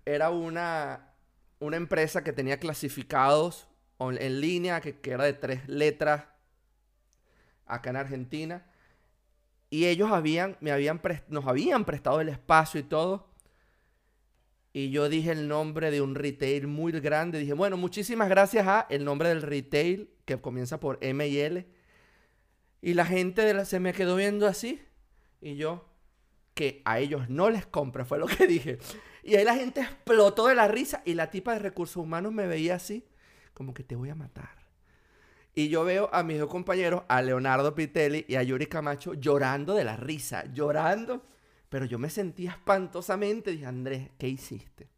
[0.08, 1.12] Era una,
[1.58, 3.68] una empresa que tenía clasificados
[4.00, 6.24] en línea, que, era de tres letras,
[7.66, 8.64] acá en Argentina.
[9.68, 13.28] Y ellos habían, me habían nos habían prestado el espacio y todo.
[14.72, 17.38] Y yo dije el nombre de un retail muy grande.
[17.38, 21.66] Dije, bueno, muchísimas gracias a el nombre del retail, que comienza por M y L.
[22.80, 24.80] Y la gente de la- se me quedó viendo así.
[25.42, 25.87] Y yo,
[26.58, 28.78] que a ellos no les compra, fue lo que dije.
[29.22, 32.48] Y ahí la gente explotó de la risa y la tipa de recursos humanos me
[32.48, 33.06] veía así,
[33.54, 34.58] como que te voy a matar.
[35.54, 39.72] Y yo veo a mis dos compañeros, a Leonardo Pitelli y a Yuri Camacho, llorando
[39.72, 41.24] de la risa, llorando.
[41.68, 43.52] Pero yo me sentía espantosamente.
[43.52, 44.88] Dije, Andrés, ¿qué hiciste?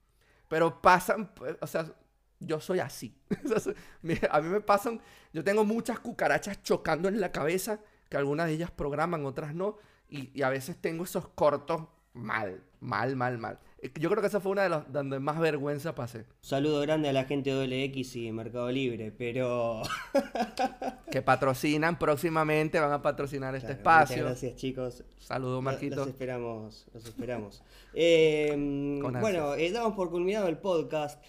[0.48, 1.92] Pero pasan, o sea,
[2.38, 3.14] yo soy así.
[4.30, 4.98] A mí me pasan,
[5.34, 9.76] yo tengo muchas cucarachas chocando en la cabeza, que algunas de ellas programan, otras no.
[10.10, 13.58] Y, y a veces tengo esos cortos mal, mal, mal, mal.
[13.82, 16.26] Eh, Yo creo que esa fue una de las donde más vergüenza pasé.
[16.40, 19.82] Saludo grande a la gente de OLX y Mercado Libre, pero...
[21.10, 24.16] Que patrocinan próximamente, van a patrocinar este Claro, espacio.
[24.18, 25.04] Muchas gracias chicos.
[25.18, 25.96] Saludos, Marquito.
[25.96, 27.62] Los esperamos, los esperamos.
[27.94, 31.20] Eh, Con bueno, eh, damos por culminado el podcast.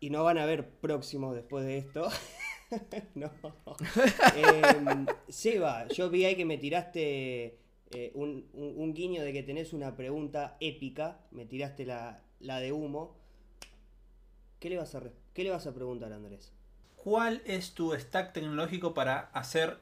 [0.00, 2.08] Y no van a ver próximos después de esto.
[3.14, 3.30] no.
[4.36, 7.58] Eh, Seba, yo vi ahí que me tiraste
[7.90, 11.18] eh, un, un- guiño de que tenés una pregunta épica.
[11.30, 13.16] Me tiraste la, la de humo.
[14.60, 15.02] ¿Qué le, vas a,
[15.34, 16.52] ¿Qué le vas a preguntar, Andrés?
[16.96, 19.76] ¿Cuál es tu stack tecnológico para hacer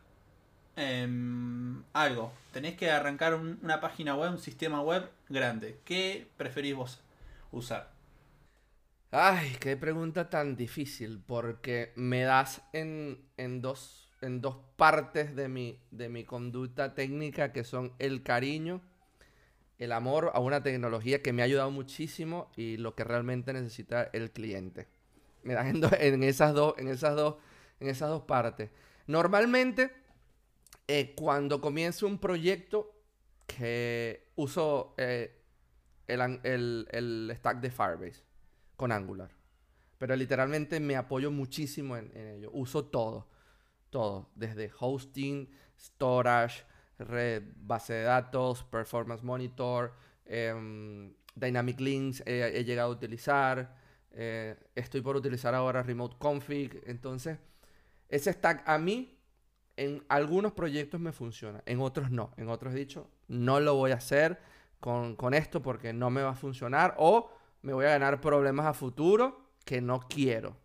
[0.77, 2.33] em, algo?
[2.53, 5.79] Tenés que arrancar un- una página web, un sistema web grande.
[5.85, 7.01] ¿Qué preferís vos
[7.53, 7.90] usar?
[9.14, 15.48] Ay, qué pregunta tan difícil, porque me das en, en dos, en dos partes de
[15.48, 18.81] mi, de mi conducta técnica, que son el cariño,
[19.79, 24.05] el amor a una tecnología que me ha ayudado muchísimo y lo que realmente necesita
[24.12, 24.88] el cliente.
[25.44, 25.66] Me das
[26.01, 27.37] en, esas dos, en esas dos,
[27.81, 28.70] en esas dos partes.
[29.07, 29.92] Normalmente,
[30.88, 32.92] eh, cuando comience un proyecto
[33.46, 35.33] que uso eh,
[36.09, 38.25] el, el- el stack de Firebase
[38.76, 39.30] con Angular.
[39.98, 42.50] Pero literalmente me apoyo muchísimo en, ello.
[42.52, 43.28] Uso todo.
[43.90, 44.30] Todo.
[44.35, 46.64] Desde hosting, storage,
[46.98, 53.76] red, base de datos, performance monitor, em, dynamic links he, he llegado a utilizar.
[54.14, 56.82] eh, estoy por utilizar ahora remote config.
[56.87, 57.38] Entonces,
[58.08, 59.18] ese stack a mí
[59.76, 62.32] en algunos proyectos me funciona, en otros no.
[62.37, 64.38] En otros he dicho, no lo voy a hacer
[64.80, 67.30] con, con esto porque no me va a funcionar o
[67.62, 70.57] me voy a ganar problemas a futuro que no quiero.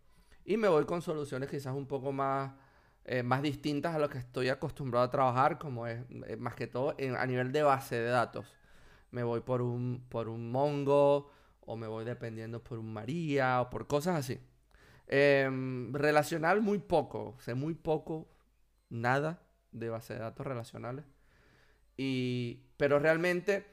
[0.45, 2.53] Y me voy con soluciones quizás un poco más,
[3.05, 6.67] eh, más distintas a lo que estoy acostumbrado a trabajar, como es eh, más que
[6.67, 8.55] todo en- a nivel de base de datos.
[9.11, 11.31] Me voy por un, por un Mongo
[11.61, 14.39] o me voy dependiendo por un María o por cosas así.
[15.07, 18.29] Em, relacional muy poco, sé muy poco,
[18.89, 21.05] nada de base de datos relacionales.
[21.97, 23.65] Y, pero realmente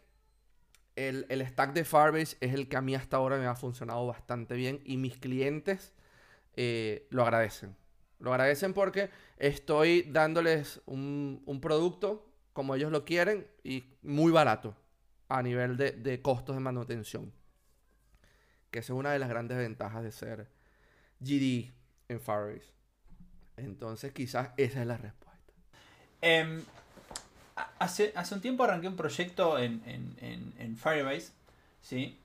[0.97, 4.07] el, el stack de Firebase es el que a mí hasta ahora me ha funcionado
[4.07, 5.93] bastante bien y mis clientes
[6.57, 7.77] eh, lo agradecen.
[8.21, 14.77] Lo agradecen porque estoy dándoles un, un producto como ellos lo quieren y muy barato
[15.29, 17.33] a nivel de, de costos de manutención.
[18.71, 20.49] Que esa es una de las grandes ventajas de ser
[21.21, 21.73] GD
[22.09, 22.73] en Firebase.
[23.57, 25.53] Entonces quizás esa es la respuesta.
[26.21, 26.63] Em,
[27.79, 31.33] hace, hace un tiempo arranqué un proyecto en, en, en- Firebase,
[31.83, 32.19] ¿sí?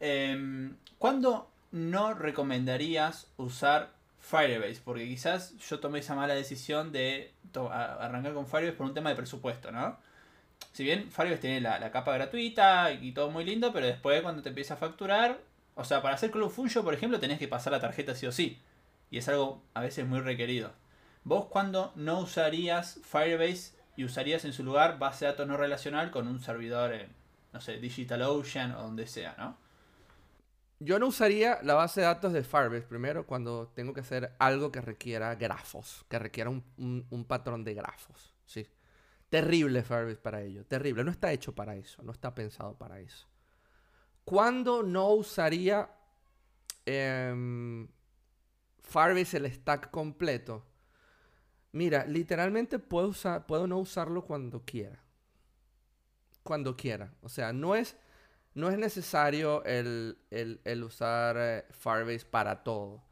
[0.00, 4.80] Em, ¿Cuándo no recomendarías usar Firebase?
[4.84, 9.16] Porque quizás yo tomé esa mala decisión de arrancar con Firebase por un tema de
[9.16, 9.96] presupuesto, ¿no?
[10.72, 14.42] Si bien Firebase tiene la, la capa gratuita y todo muy lindo, pero después cuando
[14.42, 15.40] te empieza a facturar,
[15.74, 18.32] o sea, para hacer Cloud Function, por ejemplo, tenés que pasar la tarjeta sí o
[18.32, 18.60] sí.
[19.10, 20.72] Y es algo a veces muy requerido.
[21.24, 26.10] ¿Vos cuándo no usarías Firebase y usarías en su lugar base de datos no relacional
[26.10, 27.12] con un servidor en,
[27.52, 29.56] no sé, DigitalOcean o donde sea, ¿no?
[30.80, 34.72] Yo no usaría la base de datos de Firebase primero cuando tengo que hacer algo
[34.72, 36.64] que requiera grafos, que requiera un,
[37.10, 38.34] un- patrón de grafos.
[38.46, 38.66] Sí.
[39.30, 41.04] Terrible Firebase para ello, terrible.
[41.04, 43.28] No está hecho para eso, no está pensado para eso.
[44.24, 45.90] ¿Cuándo no usaría
[46.86, 47.88] em,
[48.82, 50.64] Firebase el stack completo?
[51.72, 55.02] Mira, literalmente puedo, usar, puedo no usarlo cuando quiera.
[56.42, 57.12] Cuando quiera.
[57.22, 57.96] O sea, no es,
[58.54, 63.02] no es necesario el, el- el usar eh, Firebase para todo.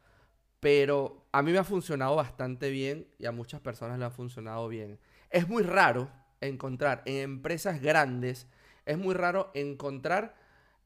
[0.59, 4.67] Pero a mí me ha funcionado bastante bien y a muchas personas le ha funcionado
[4.67, 4.99] bien.
[5.31, 6.09] Es muy raro
[6.41, 8.47] encontrar en empresas grandes,
[8.85, 10.35] es muy raro encontrar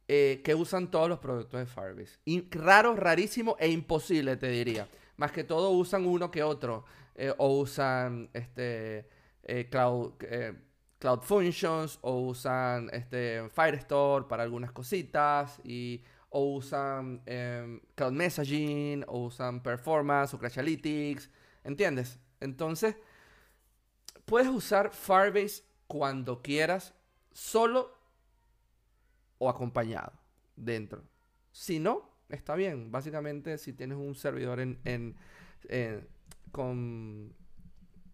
[0.08, 2.20] eh, que usan todos los productos de Firebase.
[2.52, 4.88] Raro, rarísimo e imposible, te diría.
[5.18, 6.86] Más que todo usan uno que otro.
[7.16, 9.08] Eh, o usan este
[9.44, 10.54] eh, Cloud, eh,
[11.00, 19.04] Cloud Functions, o usan este Firestore para algunas cositas, y, o usan em, Cloud Messaging,
[19.08, 21.30] o usan Performance o Crashlytics.
[21.64, 22.20] ¿Entiendes?
[22.40, 22.96] Entonces,
[24.26, 26.94] puedes usar Firebase cuando quieras,
[27.32, 27.94] solo
[29.38, 30.14] o acompañado
[30.56, 31.04] dentro.
[31.52, 32.92] Si no, está bien.
[32.92, 35.16] Básicamente, si tienes un servidor en-
[36.52, 37.34] con,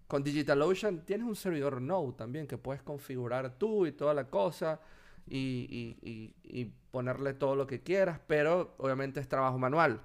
[0.08, 4.80] con DigitalOcean, tienes un servidor Node también que puedes configurar tú y toda la cosa
[5.28, 10.02] y, y- y- ponerle todo lo que quieras, pero obviamente es trabajo manual.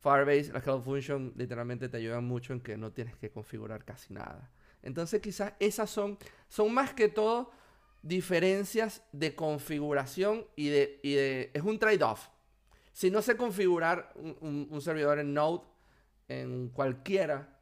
[0.00, 4.12] Firebase, la Cloud Function, literalmente te ayudan mucho en que no tienes que configurar casi
[4.12, 4.50] nada.
[4.82, 7.52] Entonces, quizás esas son, son más que todo
[8.02, 11.14] diferencias de configuración y de, y
[11.56, 12.28] es un trade-off.
[12.92, 15.62] Si no sé configurar un servidor en Node
[16.28, 17.55] en cualquiera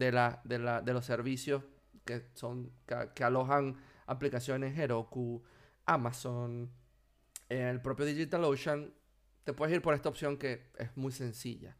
[0.00, 1.62] de, los servicios
[2.04, 5.42] que, son, que, que alojan aplicaciones Heroku,
[5.86, 6.70] Amazon,
[7.48, 8.92] el propio DigitalOcean,
[9.44, 11.76] te puedes ir por esta opción que es muy sencilla.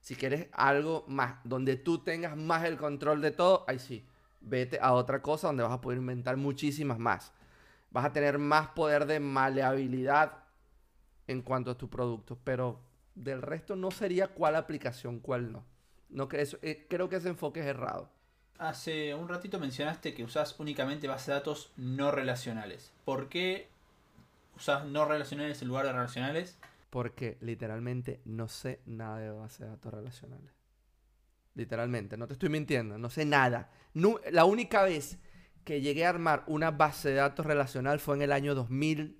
[0.00, 4.06] Si quieres algo más, donde tú tengas más el control de todo, ahí sí,
[4.40, 7.32] vete a otra cosa donde vas a poder inventar muchísimas más.
[7.90, 10.44] Vas a tener más poder de maleabilidad
[11.28, 12.80] en cuanto a tu producto, pero
[13.14, 15.71] del resto no sería cuál aplicación, cuál no.
[16.12, 18.10] No eso, eh, creo que ese enfoque es errado.
[18.58, 22.92] Hace un ratito mencionaste que usás únicamente base de datos no relacionales.
[23.04, 23.68] ¿Por qué
[24.56, 26.58] usás no relacionales en lugar de relacionales?
[26.90, 30.52] Porque literalmente no sé nada de base de datos relacionales.
[31.54, 33.70] Literalmente, no te estoy mintiendo, no sé nada.
[34.30, 35.18] La única vez
[35.64, 39.18] que llegué a armar una base de datos relacional fue en el año 2000,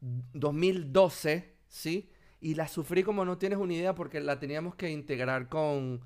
[0.00, 2.10] 2012, ¿sí?
[2.40, 6.00] Y la sufrí como no tienes una idea porque la teníamos que integrar con,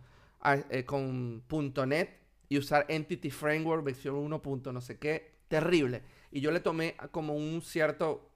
[0.70, 1.44] eh, con
[1.86, 2.10] .NET
[2.48, 4.42] y usar Entity Framework versión 1.
[4.42, 5.34] punto no sé qué.
[5.48, 6.02] Terrible.
[6.30, 8.28] Y yo le tomé como un cierto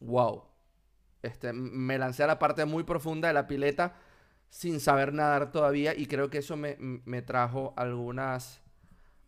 [0.00, 0.42] wow.
[1.22, 3.96] Este, me lancé a la parte muy profunda de la pileta
[4.50, 8.60] sin saber nadar todavía y creo que eso me, me trajo algunas,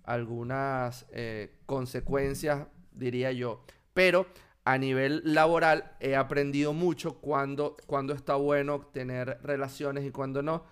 [0.05, 3.63] algunas eh, consecuencias, diría yo.
[3.93, 4.27] Pero
[4.73, 10.65] a nivel laboral he aprendido mucho cuando, cuando está bueno tener relaciones y cuando no.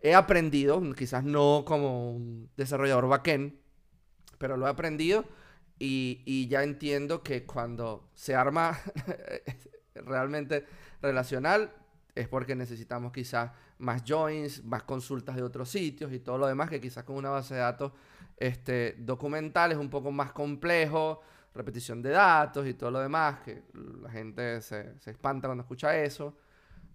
[0.00, 3.54] He aprendido, quizás no como un desarrollador backend,
[4.38, 5.26] pero lo he aprendido
[5.78, 8.78] y, y ya entiendo que cuando se arma
[9.94, 10.64] realmente
[11.02, 11.72] relacional
[12.14, 16.70] es porque necesitamos quizás más joins, más consultas de otros sitios y todo lo demás
[16.70, 17.92] que quizás con una base de datos
[18.38, 21.20] este, documental es un poco más complejo,
[21.54, 23.62] repetición de datos y todo lo demás, que
[24.02, 26.36] la gente se, se espanta cuando escucha eso.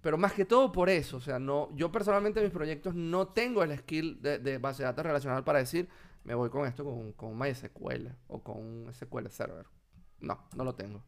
[0.01, 3.29] Pero más que todo por eso, o sea, no, yo personalmente en mis proyectos no
[3.29, 5.89] tengo el skill de, de base de datos relacional para decir,
[6.23, 9.65] me voy con esto con, con MySQL o con SQL Server.
[10.19, 11.03] No, no lo tengo.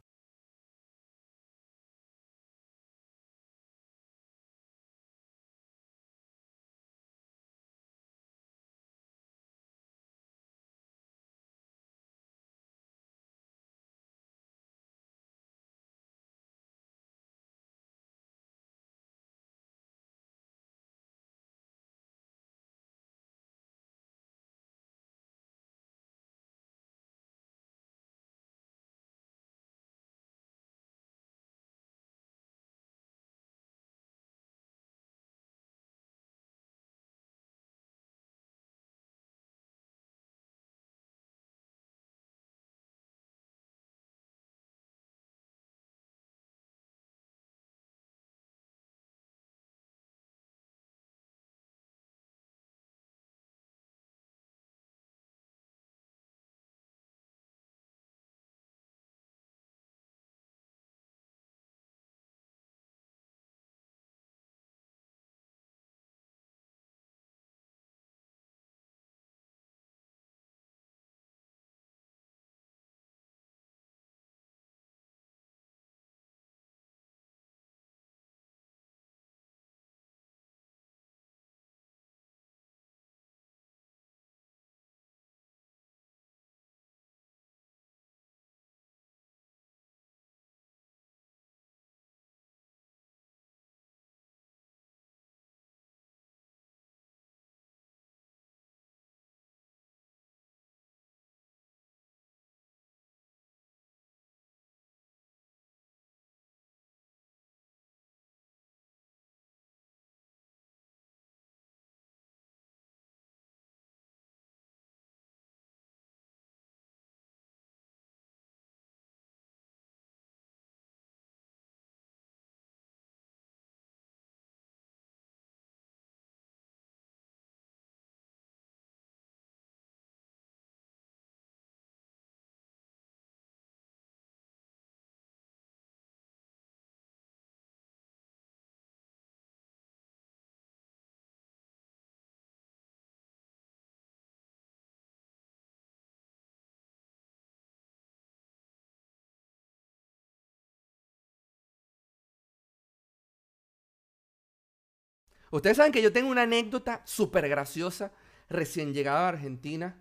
[155.51, 158.11] Ustedes saben que yo tengo una anécdota súper graciosa.
[158.49, 159.95] Recién llegado a Argentina,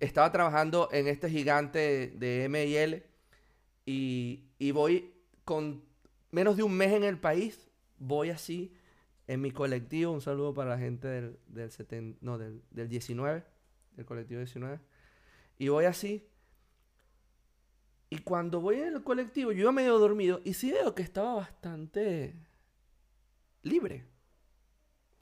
[0.00, 3.02] estaba trabajando en este gigante de ML
[3.86, 5.12] y, y voy
[5.44, 5.82] con
[6.30, 7.68] menos de un mes en el país.
[7.98, 8.74] Voy así
[9.26, 10.12] en mi colectivo.
[10.12, 13.44] Un saludo para la gente del, del, seten- no, del, del 19,
[13.96, 14.80] del colectivo 19.
[15.58, 16.28] Y voy así.
[18.10, 21.34] Y cuando voy en el colectivo, yo iba medio dormido y sí veo que estaba
[21.34, 22.34] bastante
[23.62, 24.04] libre.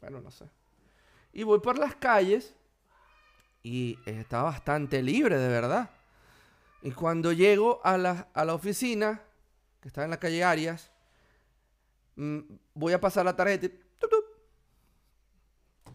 [0.01, 0.47] Bueno, no sé.
[1.33, 2.55] Y voy por las calles
[3.63, 5.91] y estaba bastante libre, de verdad.
[6.83, 9.23] Y cuando llego a la, a la oficina,
[9.81, 10.91] que está en la calle Arias,
[12.17, 12.41] mm,
[12.75, 13.69] voy a pasar la tarjeta y...
[13.99, 14.11] ¡tup!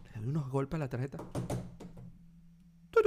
[0.04, 1.18] Le doy unos golpes a la tarjeta.
[2.90, 3.04] ¡Tup!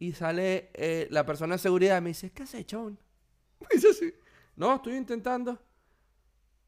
[0.00, 2.98] Y sale eh, la persona de seguridad y me dice, ¿qué haces, chabón?
[3.60, 4.12] Me dice así.
[4.56, 5.52] No, estoy intentando.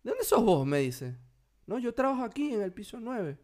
[0.04, 0.64] ¿De dónde sos vos?
[0.64, 1.16] Me dice.
[1.66, 3.38] No, yo trabajo aquí en el piso 9.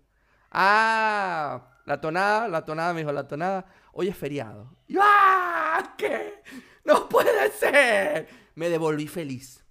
[0.50, 3.66] Ah, la tonada, la tonada, me dijo, la tonada.
[3.92, 4.76] Hoy es feriado.
[4.86, 5.94] Y yo, ¡ah!
[5.96, 6.42] ¿Qué?
[6.84, 8.28] ¡No puede ser!
[8.54, 9.64] Me devolví feliz.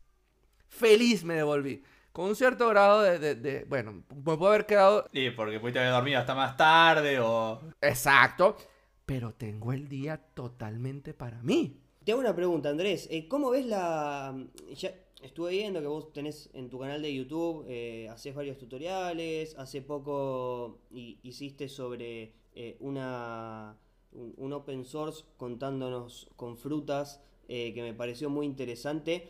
[0.67, 1.83] Feliz me devolví.
[2.11, 5.79] con un cierto grado de, de- de- bueno, me puedo haber quedado Sí, porque pudiste
[5.79, 7.61] haber dormido hasta más tarde o...
[7.81, 8.57] exacto,
[9.05, 11.81] pero tengo el día totalmente para mí.
[12.03, 13.07] Te hago una pregunta, Andrés.
[13.11, 14.35] Eh, ¿Cómo ves la...
[14.75, 14.91] Ya
[15.21, 19.81] estuve viendo que vos tenés en tu canal de YouTube, eh, haces varios tutoriales, hace
[19.81, 23.77] poco hi- hiciste sobre eh, una,
[24.13, 29.29] un, open source contándonos con frutas eh, que me pareció muy interesante.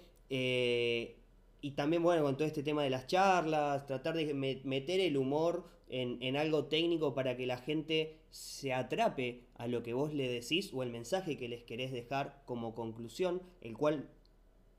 [1.61, 5.17] Y también, bueno, con todo este tema de las charlas, tratar de me- meter el
[5.17, 10.13] humor en, en algo técnico para que la gente se atrape a lo que vos
[10.13, 14.09] le decís o el mensaje que les querés dejar como conclusión, el cual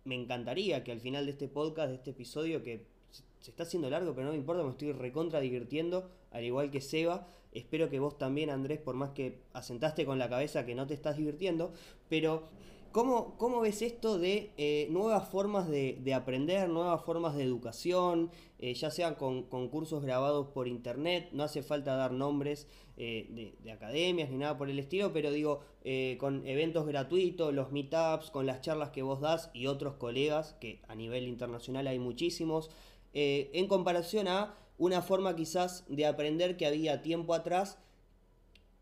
[0.05, 3.90] me encantaría que al final de este podcast, de este episodio, que se- está haciendo
[3.90, 7.26] largo, pero no me importa, me estoy recontra divirtiendo, al igual que Seba.
[7.53, 10.94] Espero que vos también, Andrés, por más que asentaste con la cabeza que no te
[10.94, 11.72] estás divirtiendo,
[12.09, 12.44] pero
[12.92, 18.30] ¿cómo, cómo ves esto de eh, nuevas formas de, de aprender, nuevas formas de educación,
[18.61, 22.68] eh, ya sean con, con cursos grabados por internet, no hace falta dar nombres
[23.03, 27.55] eh, de, de academias ni nada por el estilo, pero digo, eh, con eventos gratuitos,
[27.55, 31.86] los meetups, con las charlas que vos das y otros colegas, que a nivel internacional
[31.86, 32.70] hay muchísimos,
[33.14, 37.78] eh, en comparación a una forma quizás de aprender que había tiempo atrás,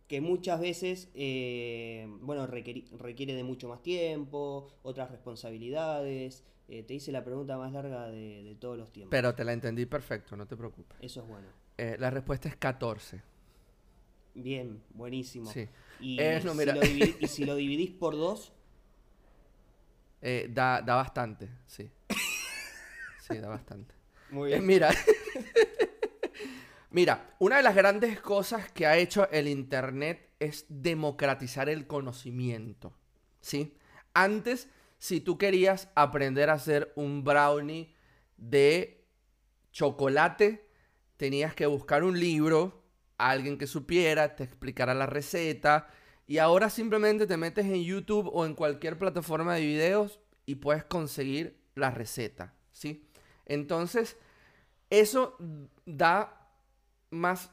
[0.09, 6.43] que muchas veces, eh, bueno, requeri- requiere de mucho más tiempo, otras responsabilidades.
[6.71, 9.11] Eh, te hice la pregunta más larga de, de todos los tiempos.
[9.11, 10.97] Pero te la entendí perfecto, no te preocupes.
[11.01, 11.47] Eso es bueno.
[11.79, 13.23] Eh, la respuesta es 14.
[14.43, 15.51] Bien, buenísimo.
[15.53, 15.69] Sí.
[16.01, 18.53] Y, Eh, no, si lo divi- y si lo dividís por dos,
[20.21, 21.89] Eh, da, da bastante, sí.
[23.21, 23.95] Sí, da bastante.
[24.31, 24.91] muy Eh, mira.
[26.91, 32.95] Mira, una de las grandes cosas que ha hecho el Internet es democratizar el conocimiento.
[33.41, 33.77] ¿Sí?
[34.15, 34.69] Antes,
[34.99, 37.95] si tú querías aprender a hacer un brownie
[38.39, 39.05] de
[39.71, 40.67] chocolate,
[41.19, 42.83] tenías que buscar un libro,
[43.19, 45.89] alguien que supiera, te explicara la receta.
[46.27, 50.85] Y ahora simplemente te metes en YouTube o en cualquier plataforma de videos y puedes
[50.85, 52.55] conseguir la receta.
[52.73, 53.09] ¿Sí?
[53.47, 54.17] Entonces,
[54.91, 55.37] eso
[55.85, 56.49] da
[57.11, 57.51] más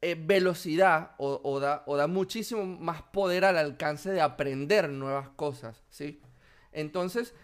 [0.00, 5.28] eh, velocidad o, o da, o da muchísimo más poder al alcance de aprender nuevas
[5.30, 6.22] cosas, ¿sí?
[6.70, 7.34] Entonces,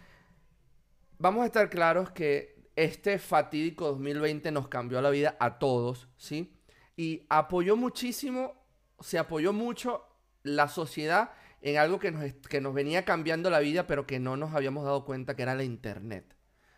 [1.17, 6.54] vamos a estar claros que este fatídico 2020 nos cambió la vida a todos, ¿sí?
[6.95, 8.53] Y apoyó muchísimo,
[8.99, 10.03] se apoyó mucho
[10.43, 11.31] la sociedad
[11.61, 14.85] en algo que nos, que nos venía cambiando la vida, pero que no nos habíamos
[14.85, 16.35] dado cuenta que era la Internet.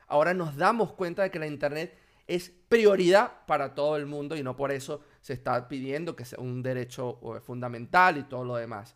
[0.07, 1.97] Ahora nos damos cuenta de que la Internet
[2.28, 6.39] es prioridad para todo el mundo y no por eso se está pidiendo que sea
[6.39, 8.95] un derecho eh, fundamental y todo lo demás.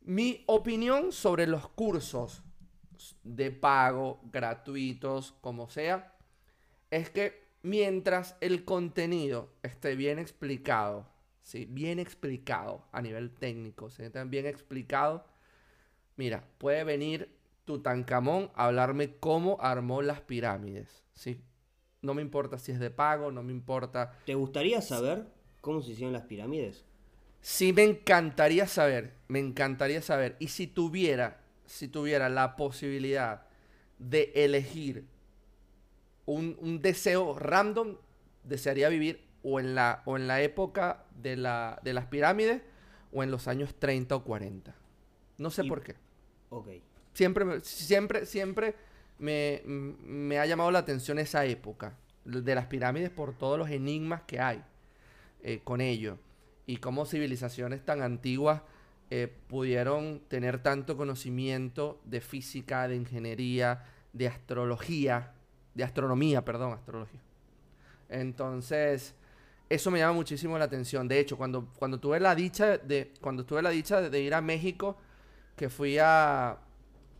[0.00, 2.42] Mi opinión sobre los cursos
[3.22, 6.16] de pago, gratuitos, como sea,
[6.90, 11.08] es que mientras el contenido esté bien explicado,
[11.42, 11.66] ¿sí?
[11.68, 14.04] bien explicado a nivel técnico, ¿sí?
[14.26, 15.26] bien explicado,
[16.16, 21.40] mira, puede venir Tutankamón a hablarme cómo armó las pirámides, ¿sí?
[22.02, 25.26] No me importa si es de pago, no me importa ¿te gustaría saber
[25.60, 26.84] cómo se hicieron las pirámides?
[27.40, 30.36] Sí, me encantaría saber, me encantaría saber.
[30.38, 33.46] Y si tuviera, si tuviera la posibilidad
[33.98, 35.08] de elegir
[36.26, 37.96] un, un deseo random,
[38.44, 42.62] desearía vivir o en la, o en la época de, la, de las pirámides
[43.12, 44.74] o en los años 30 o 40.
[45.38, 45.94] No sé Y- por qué.
[46.50, 46.68] Ok.
[47.14, 48.74] Siempre, me- siempre, siempre
[49.18, 54.22] me, me ha llamado la atención esa época de las pirámides por todos los enigmas
[54.26, 54.62] que hay
[55.42, 56.18] eh, con ello
[56.66, 58.62] y cómo civilizaciones tan antiguas
[59.10, 65.32] eh, pudieron tener tanto conocimiento de física, de ingeniería, de astrología,
[65.76, 67.20] de astronomía, perdón, astrología.
[68.08, 69.14] Entonces,
[69.68, 71.06] eso me llama muchísimo la atención.
[71.08, 74.40] De hecho, cuando, cuando tuve la dicha de, cuando tuve la dicha de, ir a
[74.40, 74.96] México,
[75.56, 76.58] que fui a,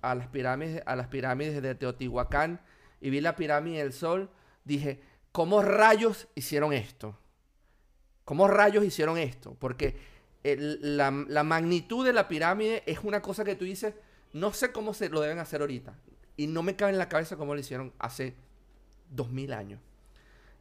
[0.03, 2.61] a las pirámides, a las pirámides de Teotihuacán
[3.01, 4.31] y vi la pirámide del Sol,
[4.65, 5.01] dije,
[5.33, 7.17] ¿cómo rayos hicieron esto?
[8.25, 9.55] ¿Cómo rayos hicieron esto?
[9.59, 9.97] Porque
[10.45, 13.95] el- la, la magnitud de la pirámide es una cosa que tú dices,
[14.33, 15.95] no sé cómo se lo deben hacer ahorita.
[16.37, 18.35] Y no me cabe en la cabeza cómo lo hicieron hace
[19.11, 19.81] dos mil años.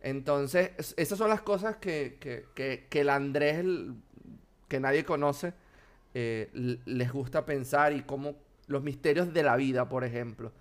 [0.01, 2.45] Entonces, es- esas son las cosas que, que,
[2.89, 3.65] que- el Andrés,
[4.67, 5.53] que nadie conoce,
[6.13, 6.49] eh,
[6.85, 8.35] les gusta pensar y cómo
[8.67, 10.51] los misterios de la vida, por ejemplo.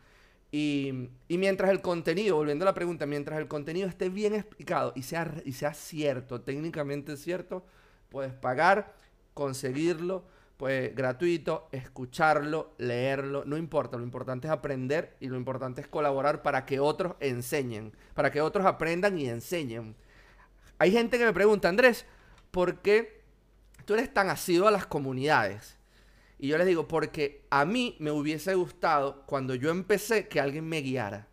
[0.53, 4.93] Y, y mientras el contenido, volviendo a la pregunta, mientras el contenido esté bien explicado
[4.97, 7.67] y sea, y sea cierto, técnicamente cierto,
[8.11, 8.95] puedes pagar,
[9.35, 10.25] conseguirlo,
[10.57, 16.43] pues gratuito, escucharlo, leerlo, no importa, lo importante es aprender y lo importante es colaborar
[16.43, 19.97] para que otros enseñen, para que otros aprendan y enseñen.
[20.79, 22.07] Hay gente que me pregunta, Andrés,
[22.51, 23.23] ¿por qué
[23.85, 25.77] tú eres tan asiduo a las comunidades?
[26.39, 30.69] Y yo les digo, porque a mí me hubiese gustado cuando yo empecé que alguien
[30.69, 31.29] me guiara.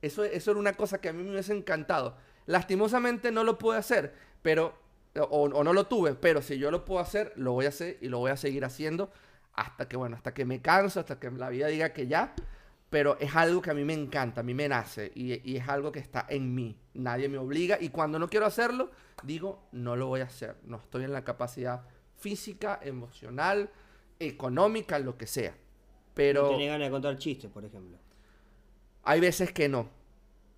[0.00, 2.16] Eso, eso era una cosa que a mí me hubiese encantado.
[2.46, 4.78] Lastimosamente no lo pude hacer, pero
[5.20, 7.98] o, o no lo tuve, pero si yo lo puedo hacer, lo voy a hacer
[8.00, 9.10] y lo voy a seguir haciendo
[9.54, 12.34] hasta que, bueno, hasta que me canso, hasta que la vida diga que ya.
[12.90, 15.68] Pero es algo que a mí me encanta, a mí me nace y, y es
[15.68, 16.76] algo que está en mí.
[16.94, 18.90] Nadie me obliga y cuando no quiero hacerlo,
[19.22, 20.56] digo, no lo voy a hacer.
[20.64, 21.82] No estoy en la capacidad
[22.16, 23.70] física, emocional,
[24.20, 25.52] económica, lo que sea.
[25.52, 25.56] No
[26.14, 27.98] Pero tenés ganas de contar chistes, por ejemplo.
[29.02, 29.88] hay veces que no.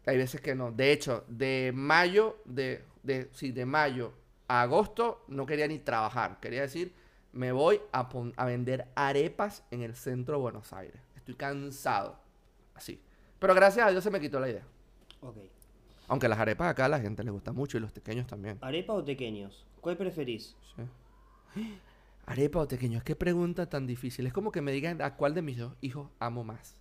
[0.06, 0.72] Hay veces que no.
[0.72, 4.12] De hecho, de mayo, de, de, sí, de mayo
[4.48, 6.38] a agosto no quería ni trabajar.
[6.40, 6.94] Quería decir,
[7.32, 8.08] me voy a,
[8.44, 11.00] vender arepas en el centro de Buenos Aires.
[11.16, 12.18] Estoy cansado.
[12.74, 13.00] Así.
[13.38, 14.64] Pero gracias a Dios se me quitó la idea.
[15.20, 15.36] Ok.
[16.08, 18.58] Aunque las arepas acá a la gente les gusta mucho y los pequeños también.
[18.60, 19.66] ¿Arepa o tequeños?
[19.80, 20.56] ¿Cuál preferís?
[21.54, 21.78] Sí.
[22.26, 24.26] Arepa o pequeños, qué pregunta tan difícil.
[24.26, 26.76] Es como que me digan a cuál de mis dos hijos amo más.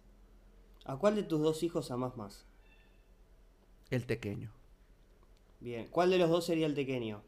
[0.86, 2.46] ¿A cuál de tus dos hijos amás más?
[3.90, 4.52] El pequeño.
[5.60, 5.88] Bien.
[5.90, 7.22] ¿Cuál de los dos sería el tequeño?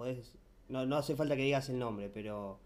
[0.00, 0.32] Podés...
[0.68, 2.58] No, no hace falta que digas el nombre, pero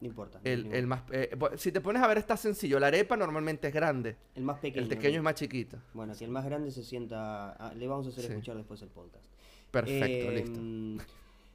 [0.00, 0.40] no importa.
[0.44, 2.78] El, el más, eh, si te pones a ver está sencillo.
[2.80, 4.16] La arepa normalmente es grande.
[4.34, 4.82] El más pequeño.
[4.84, 5.76] El pequeño es más chiquito.
[5.92, 7.50] Bueno, que el más grande se sienta...
[7.52, 8.30] ah, le vamos a hacer Sí.
[8.30, 9.26] escuchar después el podcast.
[9.70, 11.04] Perfecto, Eh, listo.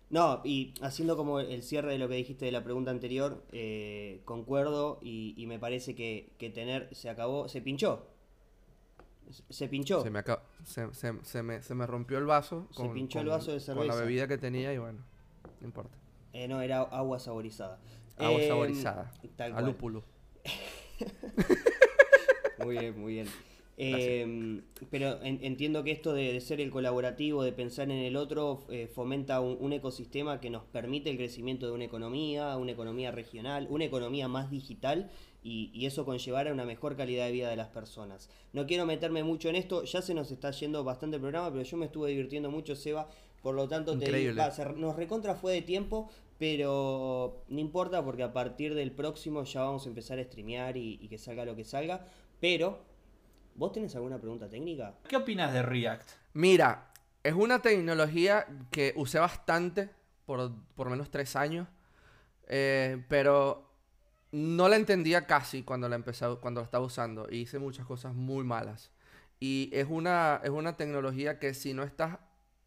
[0.10, 4.22] No, y haciendo como el cierre de lo que dijiste de la pregunta anterior, eh,
[4.26, 8.06] concuerdo y, y me parece que, que tener se acabó, se pinchó.
[9.50, 10.04] Se pinchó.
[10.04, 10.22] Se me,
[10.66, 12.68] se, se- se me, se me rompió el vaso.
[12.72, 14.02] Se pinchó el vaso de Con la cerveza.
[14.02, 15.00] bebida que tenía y bueno,
[15.64, 15.98] no importa.
[16.34, 17.80] Eh, no, era agua saborizada.
[18.18, 19.12] Agua Eh, saborizada.
[19.36, 19.66] Tal A cual.
[19.66, 20.04] lúpulo.
[22.64, 23.28] Muy bien, muy bien.
[23.78, 24.62] Eh,
[24.92, 28.64] pero en- entiendo que esto de, de ser el colaborativo, de pensar en el otro,
[28.70, 33.12] eh, fomenta un, un ecosistema que nos permite el crecimiento de una economía, una economía
[33.12, 35.10] regional, una economía más digital
[35.44, 38.30] y, y eso conllevar a una mejor calidad de vida de las personas.
[38.54, 41.64] No quiero meterme mucho en esto, ya se nos está yendo bastante el programa, pero
[41.64, 43.10] yo me estuve divirtiendo mucho, Seba,
[43.44, 48.24] por lo tanto te va, se- nos recontra fue de tiempo, pero no importa porque
[48.24, 51.56] a partir del próximo ya vamos a empezar a streamear y, y que salga lo
[51.56, 52.08] que salga,
[52.40, 52.92] pero...
[53.56, 54.96] ¿Vos tenés alguna pregunta técnica?
[55.08, 56.10] ¿Qué opinas de React?
[56.34, 56.92] Mira,
[57.22, 59.92] es una tecnología que usé bastante,
[60.26, 61.68] por por menos tres años,
[62.48, 63.70] eh, pero
[64.32, 67.28] no la entendía casi cuando la empecé, cuando la estaba usando.
[67.30, 68.92] Y hice muchas cosas muy malas.
[69.40, 72.18] Y es una, es una tecnología que si no estás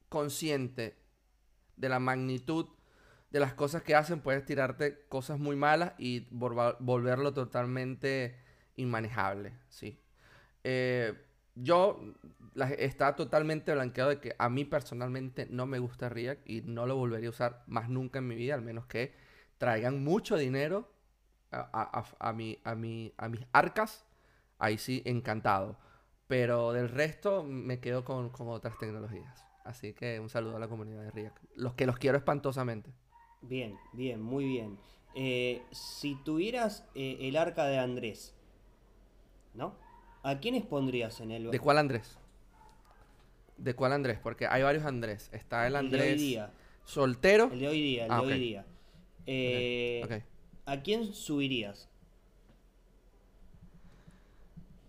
[0.08, 0.96] consciente
[1.76, 2.66] de la magnitud
[3.30, 8.36] de las cosas que hacen, puedes tirarte cosas muy malas y volverlo totalmente
[8.76, 10.00] inmanejable, sí.
[10.64, 11.14] Eh,
[11.54, 12.00] yo
[12.78, 16.96] está totalmente blanqueado de que a mí personalmente no me gusta React y no lo
[16.96, 19.14] volvería a usar más nunca en mi vida, al menos que
[19.58, 20.90] traigan mucho dinero
[21.52, 24.04] a, a- a- a mi- a mis arcas.
[24.58, 25.78] Ahí sí, encantado.
[26.28, 29.45] Pero del resto me quedo con, con otras tecnologías.
[29.66, 31.38] Así que un saludo a la comunidad de React.
[31.56, 32.90] Los que los quiero espantosamente.
[33.42, 34.78] Bien, bien, muy bien.
[35.14, 38.34] Eh, si tuvieras eh, el arca de Andrés,
[39.54, 39.74] ¿no?
[40.22, 42.16] ¿A quiénes pondrías en el ¿De cuál Andrés?
[43.56, 44.18] ¿De cuál Andrés?
[44.22, 45.30] Porque hay varios Andrés.
[45.32, 46.50] Está el de hoy Andrés día?
[46.84, 47.50] soltero.
[47.52, 48.26] El de hoy día, el Ah, de ok.
[48.32, 48.66] hoy día.
[49.26, 50.22] Eh.
[50.66, 51.88] ¿A quién subirías?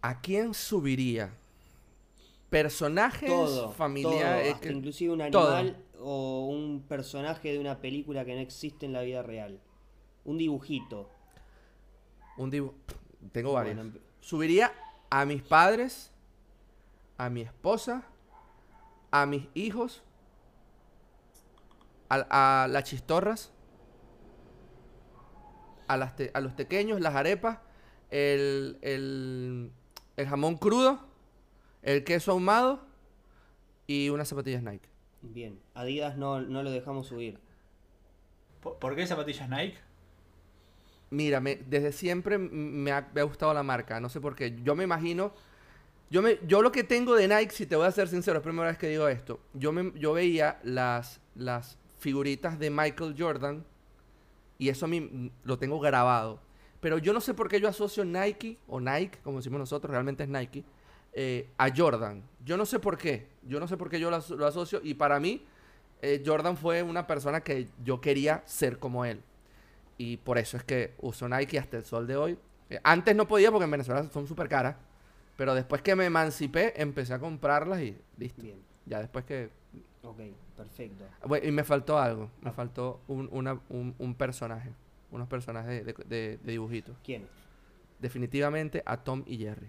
[0.01, 1.31] ¿A quién subiría?
[2.49, 4.43] Personajes Todo, familiares.
[4.43, 5.55] todo, hasta que- inclusive un todo.
[5.55, 9.59] animal o un personaje de una película que no existe en la vida real.
[10.23, 11.09] Un dibujito.
[12.37, 12.75] Un dibujo.
[13.31, 13.75] Tengo varios.
[13.75, 13.91] Bueno,
[14.21, 14.71] Subiría
[15.09, 16.11] a mis padres,
[17.17, 18.03] a mi esposa,
[19.11, 20.03] a mis hijos,
[22.09, 23.51] a, a las chistorras,
[25.87, 27.59] a, las te- a los pequeños, las arepas,
[28.11, 29.71] el, el,
[30.17, 31.06] el jamón crudo,
[31.87, 32.81] el queso ahumado
[33.87, 34.87] y unas zapatillas Nike.
[35.21, 37.39] Bien, Adidas no, no lo dejamos subir.
[38.61, 39.77] ¿Por, por qué zapatillas Nike?
[41.09, 43.99] Mira, me- desde siempre me ha, me ha gustado la marca.
[43.99, 44.55] No sé por qué.
[44.63, 45.33] Yo me imagino.
[46.09, 48.41] Yo, me, yo lo que tengo de Nike, si te voy a ser sincero, es
[48.41, 49.39] la primera vez que digo esto.
[49.53, 53.63] Yo, me, yo veía las, las figuritas de Michael Jordan
[54.57, 56.39] y eso a mí lo tengo grabado.
[56.81, 60.23] Pero yo no sé por qué yo asocio Nike, o Nike, como decimos nosotros, realmente
[60.23, 60.63] es Nike,
[61.19, 62.21] eh, a Jordan.
[62.45, 63.25] Yo no sé por qué.
[63.41, 64.81] Yo no sé por qué yo lo, aso- lo asocio.
[64.83, 65.43] Y para mí,
[66.03, 69.21] eh, Jordan fue una persona que yo quería ser como él.
[69.97, 72.37] Y por eso es que uso Nike hasta el sol de hoy.
[72.69, 74.75] Eh, Antes no podía porque en Venezuela son súper caras.
[75.37, 78.41] Pero después que me emancipé, empecé a comprarlas y listo.
[78.43, 79.49] Bien, Ya después que...
[80.03, 80.19] ok,
[80.55, 81.03] perfecto.
[81.25, 82.29] Bueno, y me faltó algo.
[82.41, 82.53] Me Ah.
[82.53, 84.71] faltó un, una- un- un personaje.
[85.09, 86.95] Unos personajes de, de- de- de dibujitos.
[87.03, 87.25] ¿Quién?
[87.99, 89.67] Definitivamente a Tom y Jerry.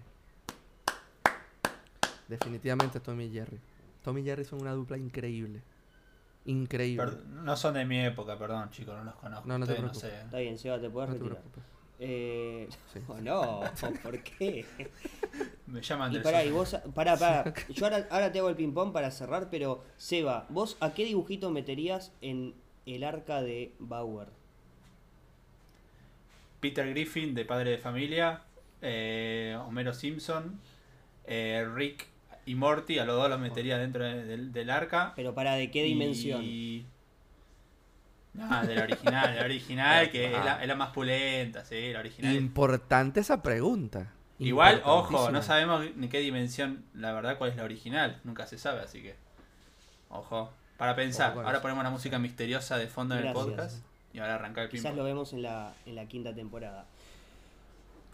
[2.29, 3.59] Definitivamente a Tom y Jerry.
[4.03, 5.61] Tom y Jerry son una dupla increíble.
[6.45, 7.05] Increíble.
[7.05, 9.47] Per- no son de mi época, perdón, chicos, no los conozco.
[9.47, 10.03] No, no te preocupes.
[10.03, 11.41] Está bien, Seba, te puedes No retirar.
[12.01, 12.99] Eh, Sí.
[13.09, 13.61] oh, no,
[14.01, 14.65] ¿por qué?
[15.67, 17.53] Me llaman Y del pará, y vos, pará, pará.
[17.69, 21.51] Yo ahora, ahora te hago el ping-pong para cerrar, pero Seba, ¿vos a qué dibujito
[21.51, 22.53] meterías en
[22.85, 24.29] el arca de Bauer?
[26.59, 28.41] Peter Griffin, de Padre de Familia,
[28.81, 30.59] eh, Homero Simpson,
[31.25, 32.07] eh, Rick
[32.49, 35.13] y Morty, a los dos los metería dentro de- del, del arca.
[35.15, 36.41] Pero para de qué dimensión.
[36.43, 36.85] Y...
[38.33, 41.99] No, de la original, la original que es la, es la más pulenta, sí, la
[41.99, 42.33] original.
[42.35, 44.13] Importante esa pregunta.
[44.37, 48.19] Igual, ojo, no sabemos ni qué dimensión, la verdad, cuál es la original.
[48.23, 49.15] Nunca se sabe, así que.
[50.09, 50.51] Ojo.
[50.77, 53.83] Para pensar, Ojo ahora ponemos una música misteriosa de fondo en el podcast.
[54.13, 56.85] Y ahora arrancar el Quizás ping lo vemos en la, en la quinta temporada.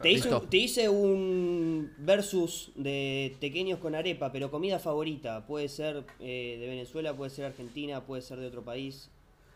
[0.01, 0.41] Te hice, Listo.
[0.41, 5.45] te hice un versus de tequeños con arepa, pero comida favorita.
[5.47, 9.09] Puede ser eh, de Venezuela, puede ser argentina, puede ser de otro país.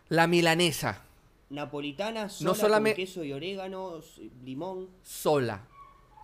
[0.08, 1.04] La milanesa.
[1.50, 4.00] Napolitana, sola No solame- con queso y orégano,
[4.44, 5.66] limón, Sola.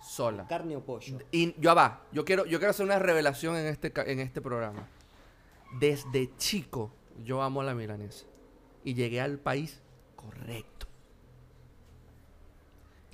[0.02, 0.46] Sola.
[0.46, 1.18] carne o pollo.
[1.32, 4.88] Y yo va, yo quiero, yo quiero hacer una revelación en este, en este programa.
[5.80, 6.92] Desde chico
[7.24, 8.24] yo amo la milanesa.
[8.84, 9.80] Y llegué al país
[10.14, 10.75] correcto.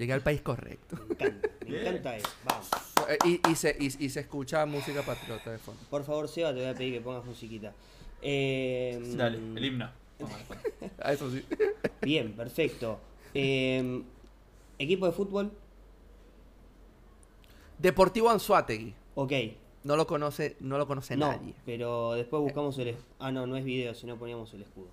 [0.03, 0.97] Llegué al país correcto.
[1.07, 2.29] Me encanta, me encanta eso.
[2.45, 2.69] Vamos.
[3.09, 5.81] Eh, Y, y se, y, y se escucha música patriota de fondo.
[5.89, 7.73] Por favor, Seba, te voy a pedir que pongas musiquita.
[8.21, 9.85] Eh, Dale, el himno.
[9.85, 10.63] Al fondo.
[10.99, 11.45] Ah, Eso sí.
[12.01, 12.99] Bien, perfecto.
[13.33, 14.03] Eh,
[14.81, 15.53] Equipo de fútbol,
[17.79, 18.95] Deportivo Anzuategui.
[19.15, 19.33] ok.
[19.85, 21.55] No lo conoce, no lo conoce No, nadie.
[21.65, 22.97] pero después buscamos el...
[23.21, 24.89] Ah, no, no es video, sino poníamos el escudo.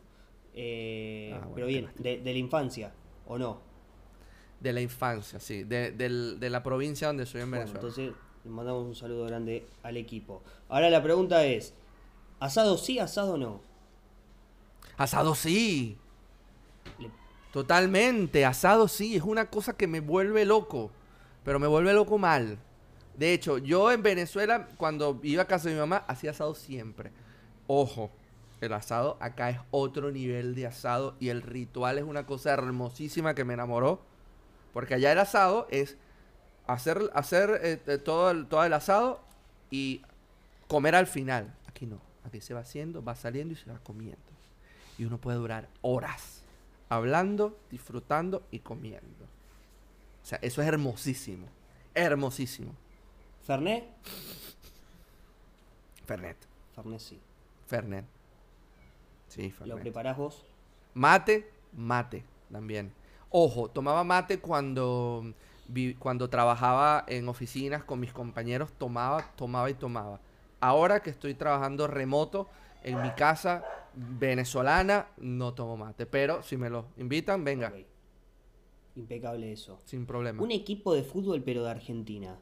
[0.53, 2.91] Eh, Ah, bueno, pero bien, de la infancia,
[3.28, 3.68] ¿o no?
[4.60, 5.64] De la infancia, sí.
[5.64, 7.88] De, del- de la provincia donde soy en Bueno, Venezuela.
[7.88, 10.43] entonces le mandamos un saludo grande al equipo.
[10.68, 11.74] Ahora la pregunta es,
[12.39, 13.62] ¿asado sí, asado no?
[14.97, 15.97] Asado sí.
[16.99, 17.10] Le-
[17.53, 18.45] Totalmente.
[18.45, 19.16] Asado sí.
[19.16, 20.91] Es una cosa que me vuelve loco.
[21.45, 22.57] Pero me vuelve loco mal.
[23.16, 27.12] De hecho, yo en Venezuela, cuando iba a casa de mi mamá, hacía asado siempre.
[27.68, 28.12] Ojo,
[28.62, 33.36] el asado acá es otro nivel de asado y el ritual es una cosa hermosísima
[33.36, 34.01] que me enamoró.
[34.74, 35.97] Porque allá el asado es
[36.67, 39.22] hacer, hacer eh, eh, todo, el, todo el asado
[39.72, 40.01] y
[40.67, 41.53] comer al final.
[41.67, 41.99] Aquí no.
[42.24, 44.17] Aquí se va haciendo, va saliendo y se va comiendo.
[44.97, 46.43] Y uno puede durar horas
[46.89, 49.26] hablando, disfrutando y comiendo.
[50.22, 51.47] O sea, eso es hermosísimo.
[51.95, 52.74] Hermosísimo.
[53.45, 53.86] ¿Fernet?
[56.05, 56.38] Fernet.
[56.76, 57.20] Fernet sí.
[57.67, 58.05] Fernet.
[59.28, 59.82] Sí, ¿Lo Fernet.
[59.82, 60.45] preparás vos?
[60.93, 62.91] Mate, mate también.
[63.32, 65.34] Ojo, tomaba mate cuando,
[65.99, 70.19] cuando trabajaba en oficinas con mis compañeros, tomaba, tomaba y tomaba.
[70.59, 72.49] Ahora que estoy trabajando remoto
[72.84, 73.63] en mi casa
[73.93, 76.05] venezolana, no tomo mate.
[76.05, 77.86] Pero si me lo invitan, venga, Ok.
[78.95, 79.80] Impecable eso.
[79.86, 80.41] sin problema.
[80.43, 82.38] Un equipo de fútbol pero de Argentina.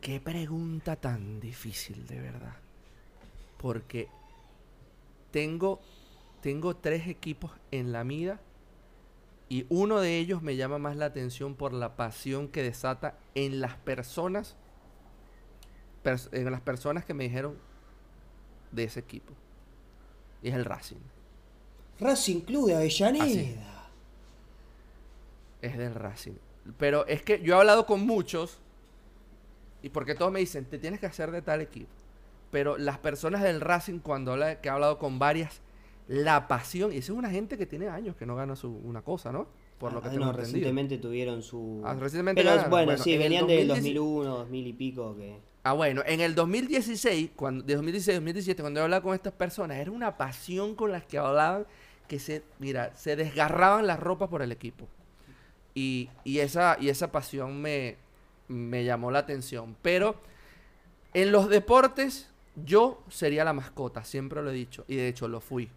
[0.00, 2.56] Qué pregunta tan difícil, de verdad.
[3.56, 4.08] Porque
[5.30, 5.80] tengo,
[6.42, 8.40] tengo tres equipos en la vida
[9.48, 13.60] y uno de ellos me llama más la atención por la pasión que desata en
[13.60, 14.56] las personas,
[16.04, 17.56] pers- en las personas que me dijeron
[18.72, 19.32] de ese equipo.
[20.42, 20.96] Y es el Racing.
[22.00, 23.24] Racing Club de Avellaneda.
[23.24, 23.56] Así.
[25.60, 26.34] Es del Racing.
[26.78, 28.58] Pero es que yo he hablado con muchos
[29.82, 31.90] y porque todos me dicen, te tienes que hacer de tal equipo.
[32.50, 35.60] Pero las personas del Racing, cuando habla, que he hablado con varias,
[36.08, 39.02] la pasión, y esa es una gente que tiene años que no gana su, una
[39.02, 39.46] cosa, ¿no?
[39.78, 40.52] Por lo que Ah, tengo no, entendido.
[40.54, 41.82] recientemente tuvieron su...
[41.84, 45.40] Ah, recientemente Pero bueno, Bueno, sí, venían del 2010 2001, 2000 y pico que...
[45.64, 49.76] Ah, bueno, en el 2016, cuando, de 2016 2017, cuando yo hablaba con estas personas,
[49.78, 51.66] era una pasión con las que hablaban
[52.08, 54.88] que se, mira, se desgarraban las ropas por el equipo.
[55.74, 57.96] Y, y esa, y esa pasión me,
[58.48, 59.76] me llamó la atención.
[59.82, 60.16] Pero
[61.14, 62.28] en los deportes,
[62.66, 64.84] yo sería la mascota, siempre lo he dicho.
[64.88, 65.70] Y de hecho lo fui.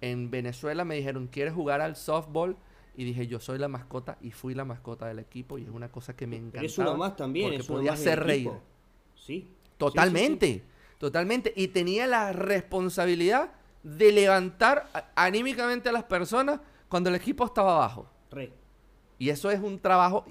[0.00, 2.56] En Venezuela me dijeron, ¿quieres jugar al softball?
[2.96, 5.58] Y dije, yo soy la mascota y fui la mascota del equipo.
[5.58, 6.60] Y es una cosa que me encantaba.
[6.62, 8.50] Pero es uno más también, porque podía hacer reír.
[9.14, 9.48] Sí.
[9.76, 10.64] Totalmente,
[10.98, 11.52] totalmente.
[11.56, 18.08] Y tenía la responsabilidad de levantar anímicamente a las personas cuando el equipo estaba abajo.
[18.30, 18.52] Re.
[19.18, 20.24] Y eso es un trabajo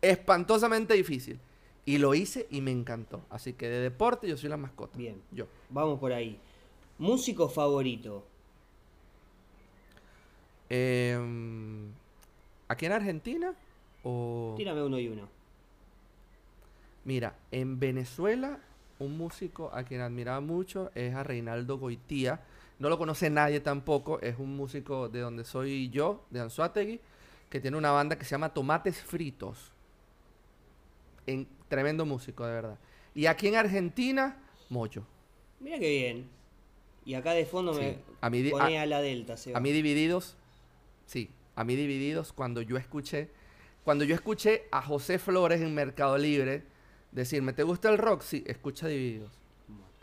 [0.00, 1.38] espantosamente difícil.
[1.86, 3.26] Y lo hice y me encantó.
[3.28, 4.96] Así que de deporte yo soy la mascota.
[4.96, 5.20] Bien.
[5.30, 5.46] Yo.
[5.68, 6.40] Vamos por ahí.
[6.98, 8.26] Músico favorito.
[10.78, 11.92] Em,
[12.66, 13.54] ¿Aquí en Argentina?
[14.02, 14.54] O...
[14.56, 15.28] Tírame uno y uno.
[17.04, 18.58] Mira, en Venezuela,
[18.98, 22.40] un músico a quien admiraba mucho es a Reinaldo Goitía.
[22.80, 24.20] No lo conoce nadie tampoco.
[24.20, 27.00] Es un músico de donde soy yo, de Anzuategui,
[27.50, 29.70] que tiene una banda que se llama Tomates Fritos.
[31.26, 32.78] En, tremendo músico, de verdad.
[33.14, 34.38] Y aquí en Argentina,
[34.70, 35.04] Moyo.
[35.60, 36.28] Mira qué bien.
[37.06, 37.80] Y acá de fondo Sí.
[37.80, 39.58] me A mí, a- a, la Delta, Seba.
[39.58, 40.36] a mí divididos,
[41.06, 43.30] sí, a mí divididos cuando yo escuché,
[43.84, 46.62] cuando yo escuché a José Flores en Mercado Libre
[47.12, 48.22] decirme, ¿te gusta el rock?
[48.22, 49.32] Sí, escucha divididos.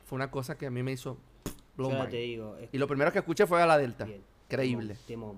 [0.05, 1.17] Fue una cosa que a mí me hizo
[1.77, 2.57] blow te digo.
[2.57, 4.05] es- Y lo primero que escuché fue a la Delta.
[4.05, 4.97] bien, Creíble.
[5.07, 5.37] Temón.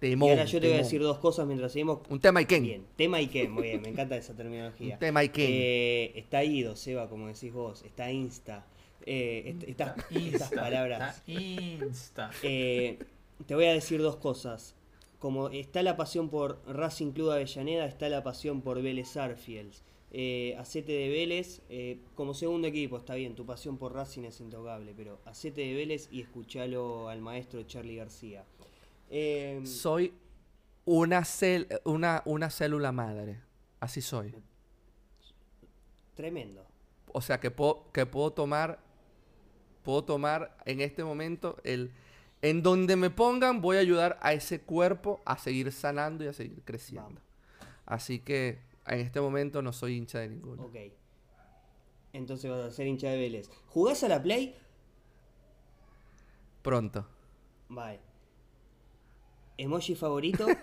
[0.00, 1.98] Temón, y ahora yo te voy a decir dos cosas mientras seguimos.
[2.08, 2.62] Un tema y Ken.
[2.62, 4.94] Bien, tema y qué, muy bien, me encanta esa terminología.
[4.94, 5.46] Un tema y Ken.
[5.50, 8.64] Eh, está ido, Seba, como decís vos, está insta.
[9.04, 11.18] Eh, est- estas, estas Insta, palabras.
[11.26, 12.30] está Insta.
[12.42, 12.98] Eh,
[13.46, 14.74] te voy a decir dos cosas.
[15.18, 19.72] Como está la pasión por Racing Club Avellaneda, está la pasión por Vélez Arfield.
[20.12, 24.40] Eh, hacete de Vélez eh, como segundo equipo, está bien, tu pasión por Racing es
[24.40, 28.44] intocable, pero hacete de Vélez y escuchalo al maestro Charlie García.
[29.10, 30.12] Eh, Soy
[30.84, 33.40] una, cel- una, una célula madre.
[33.78, 34.34] Así soy.
[36.14, 36.64] tremendo.
[37.12, 38.78] O sea que puedo, que puedo tomar,
[39.84, 41.90] puedo tomar en este momento el,
[42.42, 46.32] en donde me pongan voy a ayudar a ese cuerpo a seguir sanando y a
[46.32, 47.04] seguir creciendo.
[47.08, 47.22] Vamos.
[47.86, 50.62] Así que en este momento no soy hincha de ninguno.
[50.62, 50.76] Ok.
[52.12, 53.50] Entonces vas a ser hincha de Vélez.
[53.68, 54.56] ¿Jugás a la Play?
[56.62, 57.06] Pronto.
[57.68, 58.00] Vale.
[59.56, 60.46] ¿Emoji favorito?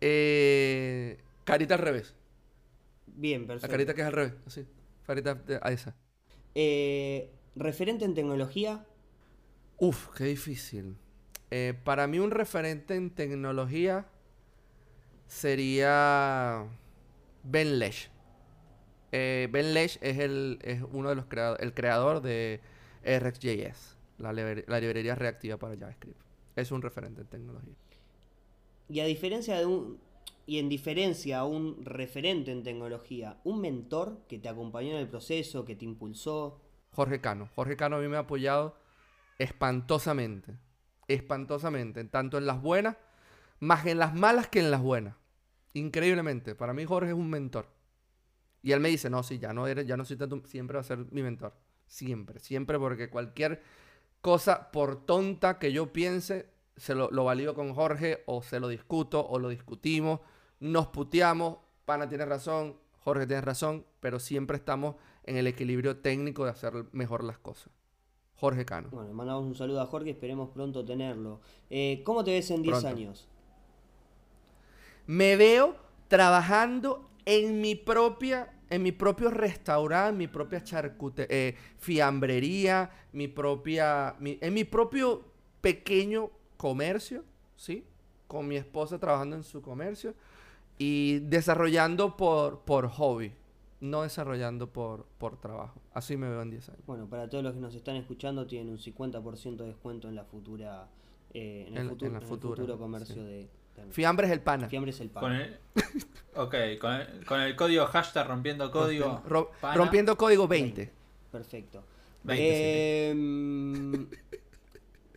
[0.00, 2.14] Eh, carita al revés.
[3.06, 3.70] Bien, La perfecto.
[3.72, 4.34] carita que es al revés.
[4.46, 4.66] Así.
[5.06, 5.96] Carita a esa.
[6.54, 8.84] Eh, ¿Referente en tecnología?
[9.78, 10.96] Uf, qué difícil.
[11.50, 14.06] Eh, para mí un referente en tecnología
[15.26, 16.66] sería
[17.44, 18.10] Ben Lesh.
[19.12, 22.60] Eh, ben Lesh es, el, es uno de los creadores, el creador de
[23.04, 26.20] RxJS, la, la librería reactiva para JavaScript.
[26.56, 27.74] Es un referente en tecnología.
[28.88, 29.98] Y a diferencia de un.
[30.48, 35.08] Y en diferencia a un referente en tecnología, un mentor que te acompañó en el
[35.08, 36.60] proceso, que te impulsó.
[36.92, 37.50] Jorge Cano.
[37.56, 38.76] Jorge Cano a mí me ha apoyado
[39.38, 40.56] espantosamente.
[41.08, 42.04] Espantosamente.
[42.04, 42.96] Tanto en las buenas,
[43.60, 45.14] más en las malas que en las buenas.
[45.74, 46.54] Increíblemente.
[46.54, 47.68] Para mí Jorge es un mentor.
[48.62, 50.80] Y él me dice, no, sí, ya no eres, ya no soy tanto, siempre va
[50.80, 51.54] a ser mi mentor.
[51.86, 53.62] Siempre, siempre, porque cualquier
[54.20, 58.66] cosa por tonta que yo piense, se lo, lo valido con Jorge, o se lo
[58.66, 60.18] discuto, o lo discutimos,
[60.58, 66.44] nos puteamos, Pana tiene razón, Jorge tiene razón, pero siempre estamos en el equilibrio técnico
[66.44, 67.70] de hacer mejor las cosas.
[68.38, 68.88] Jorge Cano.
[68.90, 71.40] Bueno, le mandamos un saludo a Jorge, esperemos pronto tenerlo.
[71.70, 72.88] Eh, ¿Cómo te ves en 10 Pronto.
[72.88, 73.28] años?
[75.06, 75.76] Me veo
[76.08, 84.14] trabajando en mi propia, en mi propio restaurante, mi propia charcute, eh, fiambrería, mi propia,
[84.18, 85.22] mi- en mi propio
[85.60, 87.24] pequeño comercio,
[87.56, 87.84] ¿sí?
[88.26, 90.14] Con mi esposa trabajando en su comercio
[90.78, 93.32] y desarrollando por, por hobby,
[93.80, 95.80] no desarrollando por, por trabajo.
[95.92, 96.82] Así me veo en 10 años.
[96.86, 100.24] Bueno, para todos los que nos están escuchando, tienen un 50% de descuento en la
[100.24, 100.88] futura.
[101.34, 103.20] eh, en, el En- futuro, en la en el futuro comercio sí.
[103.20, 103.48] de.
[103.84, 104.68] de- Fiambre es el pana.
[104.68, 105.22] Fiambre es el pan.
[105.22, 105.58] Con el,
[106.34, 109.22] ok, con el, con el código hashtag rompiendo código.
[109.26, 109.74] Ro- pana.
[109.76, 110.90] rompiendo código 20.
[111.30, 111.84] Perfecto.
[112.24, 114.08] 20, Em,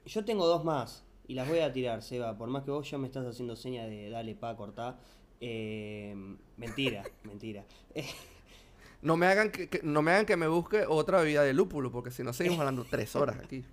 [0.06, 2.38] yo tengo dos más y las voy a tirar, Seba.
[2.38, 5.00] Por más que vos ya me estás haciendo seña de dale pa, cortá.
[5.40, 7.64] Em, mentira, mentira.
[9.02, 11.92] No me hagan que, que- no me hagan que me busque otra bebida de lúpulo,
[11.92, 13.64] porque si no seguimos hablando tres horas aquí.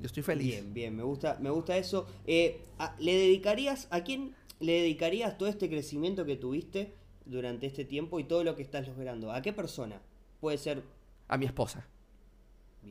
[0.00, 0.46] Yo estoy feliz.
[0.48, 2.06] Bien, bien, me gusta, me gusta eso.
[2.26, 7.84] Eh, a- ¿Le dedicarías, a quién le dedicarías todo este crecimiento que tuviste durante este
[7.84, 9.32] tiempo y todo lo que estás logrando?
[9.32, 10.00] ¿A qué persona?
[10.40, 10.82] Puede ser
[11.28, 11.86] A mi esposa.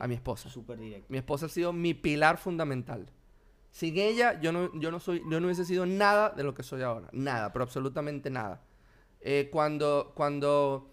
[0.00, 0.48] A mi esposa.
[0.48, 1.06] súper directo.
[1.08, 3.06] Mi esposa ha sido mi pilar fundamental.
[3.70, 6.62] Sin ella, yo no, yo no soy, yo no hubiese sido nada de lo que
[6.62, 7.08] soy ahora.
[7.12, 8.62] Nada, pero absolutamente nada.
[9.20, 10.90] Eh, cuando, cuando,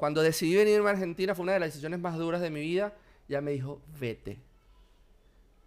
[0.00, 2.94] cuando decidí venirme a Argentina fue una de las decisiones más duras de mi vida.
[3.28, 4.40] Ya me dijo, vete.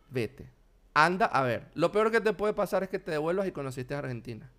[0.10, 0.50] Vete.
[0.96, 1.70] Anda, a ver.
[1.76, 4.50] Lo peor que te puede pasar es que te devuelvas y conociste a Argentina.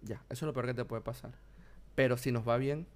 [0.00, 1.32] Ya, eso es lo peor que te puede pasar.
[1.94, 2.86] Pero si nos va bien,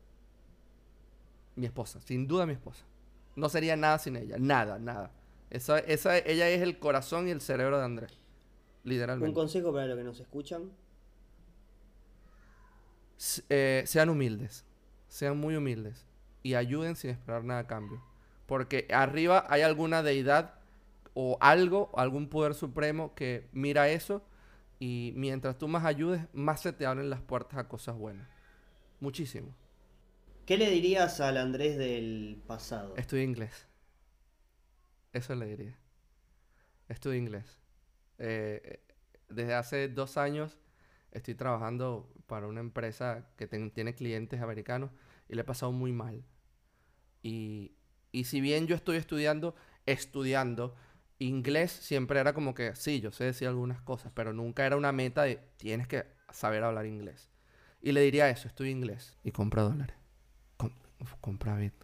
[1.54, 2.82] mi esposa, sin duda mi esposa.
[3.36, 4.36] No sería nada sin ella.
[4.38, 5.10] Nada, nada.
[5.50, 8.12] Esa, esa, ella es el corazón y el cerebro de Andrés.
[8.84, 9.34] Un Literalmente.
[9.34, 10.70] consejo para los que nos escuchan.
[13.50, 14.64] Eh, sean humildes.
[15.14, 16.04] Sean muy humildes.
[16.42, 18.02] Y ayuden sin esperar nada a cambio.
[18.46, 20.54] Porque arriba hay alguna deidad
[21.14, 24.26] o algo, algún poder supremo que mira eso.
[24.80, 28.28] Y mientras tú más ayudes, más se te abren las puertas a cosas buenas.
[28.98, 29.54] Muchísimo.
[30.46, 32.96] ¿Qué le dirías al Andrés del pasado?
[32.96, 33.68] Estudio inglés.
[35.12, 35.78] Eso le diría.
[36.88, 37.60] Estudio inglés.
[38.18, 38.80] Eh,
[39.28, 40.58] desde hace dos años
[41.12, 44.90] estoy trabajando para una empresa que ten- tiene clientes americanos
[45.28, 46.24] y le he pasado muy mal.
[47.22, 47.72] Y,
[48.12, 49.54] y si bien yo estoy estudiando,
[49.86, 50.74] estudiando,
[51.18, 54.92] inglés siempre era como que, sí, yo sé decir algunas cosas, pero nunca era una
[54.92, 57.30] meta de tienes que saber hablar inglés.
[57.80, 59.96] Y le diría eso, estudio inglés y compra dólares.
[60.56, 60.72] Com-
[61.20, 61.74] compra bit,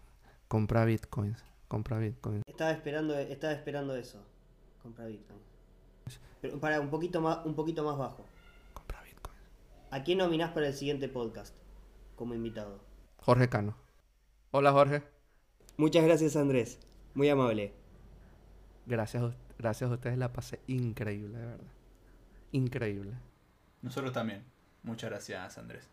[0.48, 2.42] compra bitcoins, compra bitcoins.
[2.46, 4.24] Estaba esperando, estaba esperando eso.
[4.82, 5.38] Compra Bitcoin.
[6.40, 8.24] Pero para un poquito más, un poquito más bajo.
[8.72, 9.38] Compra bitcoins.
[9.90, 11.54] ¿A quién nominás para el siguiente podcast
[12.16, 12.80] como invitado?
[13.22, 13.76] Jorge Cano.
[14.50, 15.02] Hola Jorge.
[15.76, 16.78] Muchas gracias Andrés.
[17.14, 17.72] Muy amable.
[18.86, 21.66] Gracias, a gracias a ustedes la pasé increíble, de verdad.
[22.52, 23.12] Increíble.
[23.82, 24.44] Nosotros también.
[24.82, 25.88] Muchas gracias, Andrés.